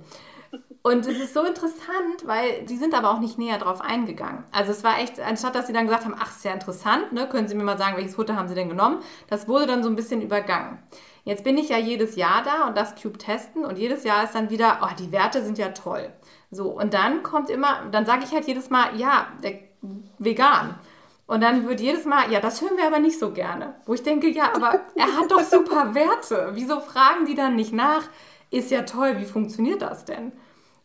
[0.86, 4.44] Und es ist so interessant, weil sie sind aber auch nicht näher drauf eingegangen.
[4.52, 7.28] Also es war echt, anstatt dass sie dann gesagt haben, ach, ist ja interessant, ne?
[7.30, 9.00] können Sie mir mal sagen, welches Futter haben Sie denn genommen?
[9.30, 10.80] Das wurde dann so ein bisschen übergangen.
[11.24, 14.36] Jetzt bin ich ja jedes Jahr da und das Cube testen und jedes Jahr ist
[14.36, 16.12] dann wieder, oh, die Werte sind ja toll.
[16.52, 19.28] So, und dann kommt immer, dann sage ich halt jedes Mal, ja,
[20.20, 20.76] vegan.
[21.26, 23.76] Und dann wird jedes Mal, ja, das hören wir aber nicht so gerne.
[23.86, 26.52] Wo ich denke, ja, aber er hat doch super Werte.
[26.54, 28.04] Wieso fragen die dann nicht nach?
[28.50, 30.34] Ist ja toll, wie funktioniert das denn?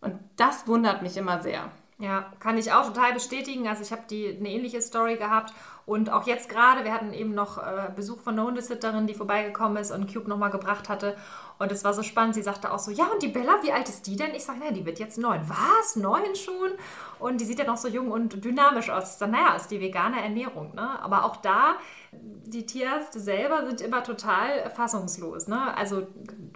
[0.01, 1.71] Und das wundert mich immer sehr.
[2.01, 3.67] Ja, kann ich auch total bestätigen.
[3.67, 5.53] Also ich habe die eine ähnliche Story gehabt
[5.85, 9.79] und auch jetzt gerade, wir hatten eben noch äh, Besuch von einer Hundesitterin, die vorbeigekommen
[9.79, 11.17] ist und Cube nochmal gebracht hatte.
[11.59, 12.37] Und es war so spannend.
[12.37, 14.33] Sie sagte auch so, ja, und die Bella, wie alt ist die denn?
[14.33, 15.41] Ich sage, naja, die wird jetzt neun.
[15.49, 15.97] Was?
[15.97, 16.71] Neun schon?
[17.19, 19.11] Und die sieht ja noch so jung und dynamisch aus.
[19.11, 20.73] Ich sage, naja, ist die vegane Ernährung.
[20.75, 21.03] Ne?
[21.03, 21.79] Aber auch da,
[22.13, 25.49] die Tierärzte selber sind immer total fassungslos.
[25.49, 25.77] Ne?
[25.77, 26.07] Also,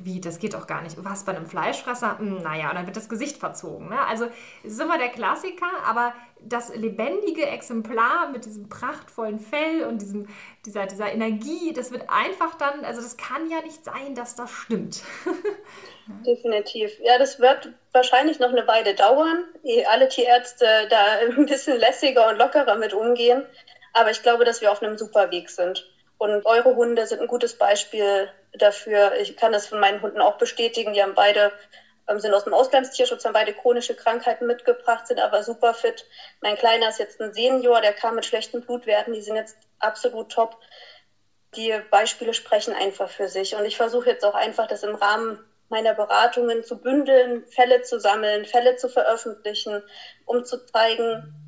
[0.03, 0.96] wie, das geht doch gar nicht.
[1.05, 2.18] Was, bei einem Fleischfresser?
[2.18, 3.90] Hm, naja, und dann wird das Gesicht verzogen.
[3.90, 3.98] Ne?
[4.07, 4.26] Also,
[4.64, 10.28] es ist immer der Klassiker, aber das lebendige Exemplar mit diesem prachtvollen Fell und diesem,
[10.66, 14.50] dieser, dieser Energie, das wird einfach dann, also das kann ja nicht sein, dass das
[14.50, 15.03] stimmt.
[16.26, 16.90] Definitiv.
[17.03, 22.28] Ja, das wird wahrscheinlich noch eine Weile dauern, ehe alle Tierärzte da ein bisschen lässiger
[22.28, 23.44] und lockerer mit umgehen.
[23.93, 25.86] Aber ich glaube, dass wir auf einem super Weg sind.
[26.18, 29.14] Und eure Hunde sind ein gutes Beispiel dafür.
[29.16, 30.93] Ich kann das von meinen Hunden auch bestätigen.
[30.93, 31.53] Die haben beide
[32.09, 36.05] ähm, sind aus dem Auslandstierschutz, haben beide chronische Krankheiten mitgebracht, sind aber super fit.
[36.40, 40.30] Mein Kleiner ist jetzt ein Senior, der kam mit schlechten Blutwerten, die sind jetzt absolut
[40.30, 40.57] top.
[41.55, 43.55] Die Beispiele sprechen einfach für sich.
[43.55, 45.38] Und ich versuche jetzt auch einfach, das im Rahmen
[45.68, 49.82] meiner Beratungen zu bündeln, Fälle zu sammeln, Fälle zu veröffentlichen,
[50.24, 51.41] um zu zeigen,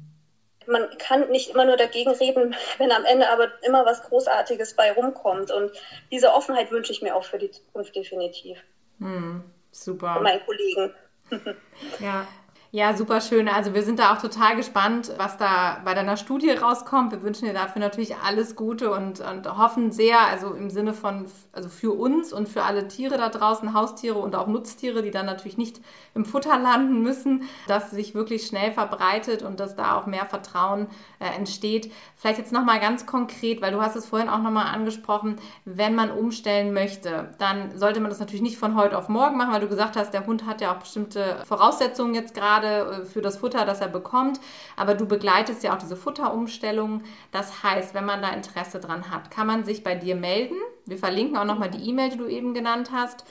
[0.66, 4.92] man kann nicht immer nur dagegen reden, wenn am Ende aber immer was Großartiges bei
[4.92, 5.50] rumkommt.
[5.50, 5.72] Und
[6.10, 8.58] diese Offenheit wünsche ich mir auch für die Zukunft definitiv.
[8.98, 9.42] Hm,
[9.72, 10.14] super.
[10.14, 10.94] Von meinen Kollegen.
[12.00, 12.26] ja,
[12.74, 13.46] ja, super schön.
[13.46, 17.12] Also wir sind da auch total gespannt, was da bei deiner Studie rauskommt.
[17.12, 21.26] Wir wünschen dir dafür natürlich alles Gute und, und hoffen sehr, also im Sinne von,
[21.52, 25.24] also für uns und für alle Tiere da draußen, Haustiere und auch Nutztiere, die dann
[25.24, 25.80] natürlich nicht
[26.16, 30.88] im Futter landen müssen, dass sich wirklich schnell verbreitet und dass da auch mehr Vertrauen
[31.20, 31.92] äh, entsteht.
[32.16, 36.10] Vielleicht jetzt nochmal ganz konkret, weil du hast es vorhin auch nochmal angesprochen, wenn man
[36.10, 39.68] umstellen möchte, dann sollte man das natürlich nicht von heute auf morgen machen, weil du
[39.68, 43.38] gesagt hast, der Hund hat ja auch bestimmte Voraussetzungen jetzt gerade gerade äh, für das
[43.38, 44.40] Futter, das er bekommt.
[44.76, 47.02] Aber du begleitest ja auch diese Futterumstellung.
[47.32, 50.56] Das heißt, wenn man da Interesse dran hat, kann man sich bei dir melden.
[50.86, 53.24] Wir verlinken auch nochmal die E-Mail, die du eben genannt hast.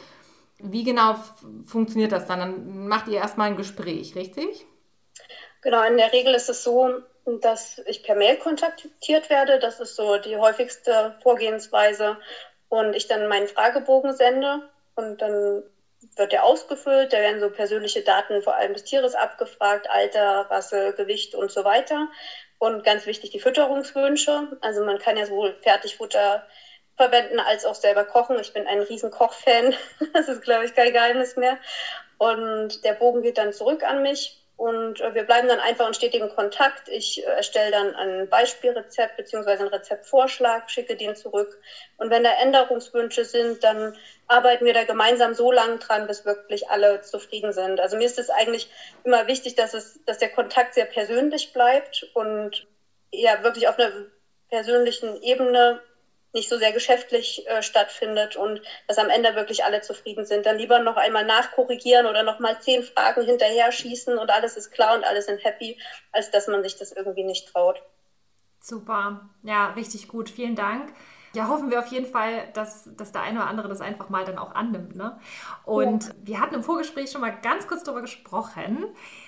[0.60, 1.16] Wie genau
[1.66, 2.40] funktioniert das dann?
[2.40, 4.66] Dann macht ihr erstmal ein Gespräch, richtig?
[5.62, 6.90] Genau, in der Regel ist es so,
[7.42, 9.60] dass ich per Mail kontaktiert werde.
[9.60, 12.18] Das ist so die häufigste Vorgehensweise.
[12.70, 14.62] Und ich dann meinen Fragebogen sende
[14.96, 15.64] und dann
[16.18, 17.14] wird der ausgefüllt.
[17.14, 21.64] Da werden so persönliche Daten vor allem des Tieres abgefragt, Alter, Rasse, Gewicht und so
[21.64, 22.10] weiter.
[22.60, 24.48] Und ganz wichtig die Fütterungswünsche.
[24.62, 26.46] Also man kann ja sowohl Fertigfutter
[26.96, 28.40] verwenden als auch selber kochen.
[28.40, 29.74] Ich bin ein riesen Kochfan.
[30.14, 31.58] Das ist, glaube ich, kein Geheimnis mehr.
[32.18, 35.94] Und der Bogen geht dann zurück an mich und äh, wir bleiben dann einfach in
[35.94, 36.88] stetigem Kontakt.
[36.88, 39.50] Ich äh, erstelle dann ein Beispielrezept bzw.
[39.50, 41.60] einen Rezeptvorschlag, schicke den zurück.
[41.98, 43.94] Und wenn da Änderungswünsche sind, dann
[44.28, 47.82] arbeiten wir da gemeinsam so lange dran, bis wirklich alle zufrieden sind.
[47.82, 48.70] Also mir ist es eigentlich
[49.04, 52.66] immer wichtig, dass, es, dass der Kontakt sehr persönlich bleibt und
[53.12, 53.92] ja wirklich auf einer
[54.50, 55.82] persönlichen Ebene
[56.34, 60.46] nicht so sehr geschäftlich äh, stattfindet und dass am Ende wirklich alle zufrieden sind.
[60.46, 64.72] Dann lieber noch einmal nachkorrigieren oder noch mal zehn Fragen hinterher schießen und alles ist
[64.72, 65.80] klar und alle sind happy,
[66.12, 67.82] als dass man sich das irgendwie nicht traut.
[68.60, 70.30] Super, ja, richtig gut.
[70.30, 70.94] Vielen Dank.
[71.36, 74.24] Ja, hoffen wir auf jeden Fall, dass, dass der eine oder andere das einfach mal
[74.24, 74.96] dann auch annimmt.
[74.96, 75.20] Ne?
[75.66, 76.14] Und ja.
[76.22, 78.86] wir hatten im Vorgespräch schon mal ganz kurz darüber gesprochen.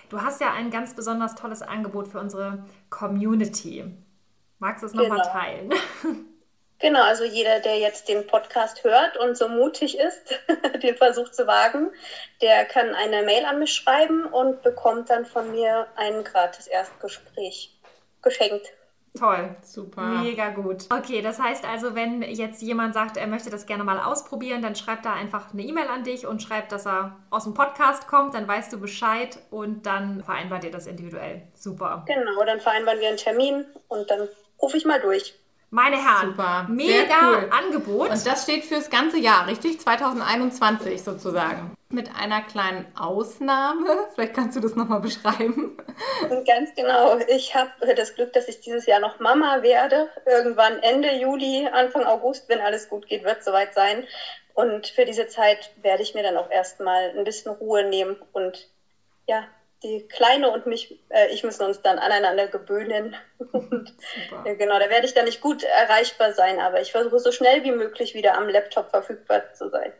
[0.09, 3.85] Du hast ja ein ganz besonders tolles Angebot für unsere Community.
[4.59, 5.05] Magst du es genau.
[5.05, 5.73] nochmal teilen?
[6.79, 10.39] Genau, also jeder, der jetzt den Podcast hört und so mutig ist,
[10.83, 11.91] den Versuch zu wagen,
[12.41, 17.79] der kann eine Mail an mich schreiben und bekommt dann von mir ein gratis Erstgespräch
[18.21, 18.73] geschenkt.
[19.17, 20.01] Toll, super.
[20.01, 20.87] Mega gut.
[20.91, 24.75] Okay, das heißt also, wenn jetzt jemand sagt, er möchte das gerne mal ausprobieren, dann
[24.75, 28.33] schreibt da einfach eine E-Mail an dich und schreibt, dass er aus dem Podcast kommt,
[28.33, 31.43] dann weißt du Bescheid und dann vereinbart ihr das individuell.
[31.53, 32.03] Super.
[32.07, 34.27] Genau, dann vereinbaren wir einen Termin und dann
[34.61, 35.33] rufe ich mal durch.
[35.75, 36.67] Meine Herren, Super.
[36.69, 37.49] mega cool.
[37.51, 38.09] Angebot.
[38.09, 39.81] Und das steht fürs ganze Jahr, richtig?
[39.81, 41.75] 2021 sozusagen.
[41.89, 44.07] Mit einer kleinen Ausnahme.
[44.15, 45.75] Vielleicht kannst du das nochmal beschreiben.
[46.47, 47.17] Ganz genau.
[47.27, 50.07] Ich habe das Glück, dass ich dieses Jahr noch Mama werde.
[50.25, 54.07] Irgendwann Ende Juli, Anfang August, wenn alles gut geht, wird es soweit sein.
[54.53, 58.69] Und für diese Zeit werde ich mir dann auch erstmal ein bisschen Ruhe nehmen und
[59.27, 59.43] ja,
[59.85, 63.15] die Kleine und mich, äh, ich müssen uns dann aneinander gewöhnen.
[63.51, 63.93] und,
[64.43, 67.63] äh, genau, da werde ich dann nicht gut erreichbar sein, aber ich versuche so schnell
[67.63, 69.91] wie möglich wieder am Laptop verfügbar zu sein.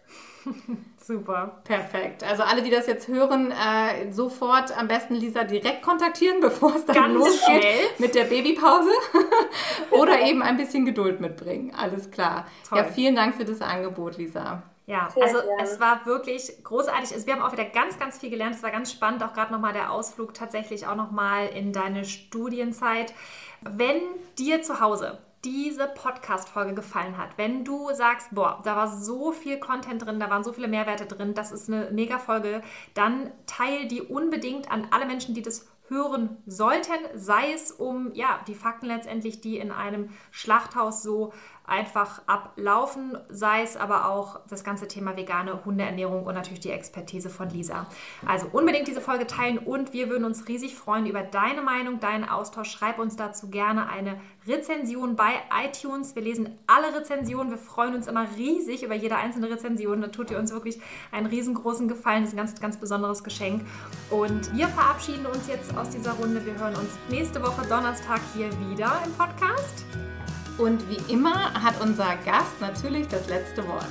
[0.97, 2.23] Super, perfekt.
[2.23, 6.85] Also alle, die das jetzt hören, äh, sofort am besten Lisa direkt kontaktieren, bevor es
[6.85, 7.85] dann Ganz losgeht schnell.
[7.99, 8.89] mit der Babypause.
[9.91, 11.75] Oder eben ein bisschen Geduld mitbringen.
[11.75, 12.47] Alles klar.
[12.67, 12.79] Toll.
[12.79, 14.63] Ja, vielen Dank für das Angebot, Lisa.
[14.87, 15.63] Ja, Sehr also gerne.
[15.63, 17.13] es war wirklich großartig.
[17.13, 18.55] Also wir haben auch wieder ganz, ganz viel gelernt.
[18.55, 23.13] Es war ganz spannend, auch gerade nochmal der Ausflug tatsächlich auch nochmal in deine Studienzeit.
[23.61, 23.99] Wenn
[24.37, 29.59] dir zu Hause diese Podcast-Folge gefallen hat, wenn du sagst, boah, da war so viel
[29.59, 32.61] Content drin, da waren so viele Mehrwerte drin, das ist eine mega Folge,
[32.95, 38.39] dann teil die unbedingt an alle Menschen, die das hören sollten, sei es um ja,
[38.47, 41.31] die Fakten letztendlich, die in einem Schlachthaus so
[41.67, 47.29] einfach ablaufen, sei es aber auch das ganze Thema vegane Hundeernährung und natürlich die Expertise
[47.29, 47.87] von Lisa.
[48.25, 52.27] Also unbedingt diese Folge teilen und wir würden uns riesig freuen über deine Meinung, deinen
[52.27, 52.71] Austausch.
[52.71, 55.33] Schreib uns dazu gerne eine Rezension bei
[55.65, 56.15] iTunes.
[56.15, 57.49] Wir lesen alle Rezensionen.
[57.49, 60.01] Wir freuen uns immer riesig über jede einzelne Rezension.
[60.01, 60.79] Da tut ihr uns wirklich
[61.11, 62.21] einen riesengroßen Gefallen.
[62.21, 63.65] Das ist ein ganz, ganz besonderes Geschenk.
[64.09, 66.45] Und wir verabschieden uns jetzt aus dieser Runde.
[66.45, 69.85] Wir hören uns nächste Woche Donnerstag hier wieder im Podcast.
[70.57, 73.85] Und wie immer hat unser Gast natürlich das letzte Wort.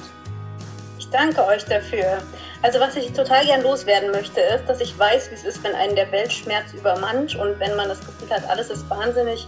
[0.98, 2.22] Ich danke euch dafür.
[2.62, 5.74] Also was ich total gern loswerden möchte, ist, dass ich weiß, wie es ist, wenn
[5.74, 9.46] einen der Weltschmerz übermannt und wenn man das Gefühl hat, alles ist wahnsinnig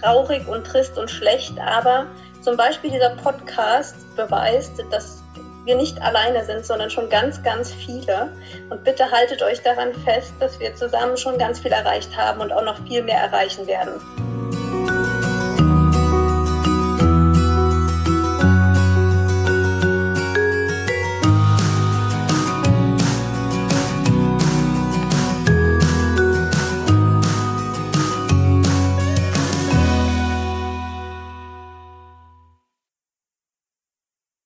[0.00, 1.58] traurig und trist und schlecht.
[1.60, 2.06] Aber
[2.40, 5.22] zum Beispiel dieser Podcast beweist, dass
[5.66, 8.32] wir nicht alleine sind, sondern schon ganz, ganz viele.
[8.70, 12.52] Und bitte haltet euch daran fest, dass wir zusammen schon ganz viel erreicht haben und
[12.52, 14.00] auch noch viel mehr erreichen werden.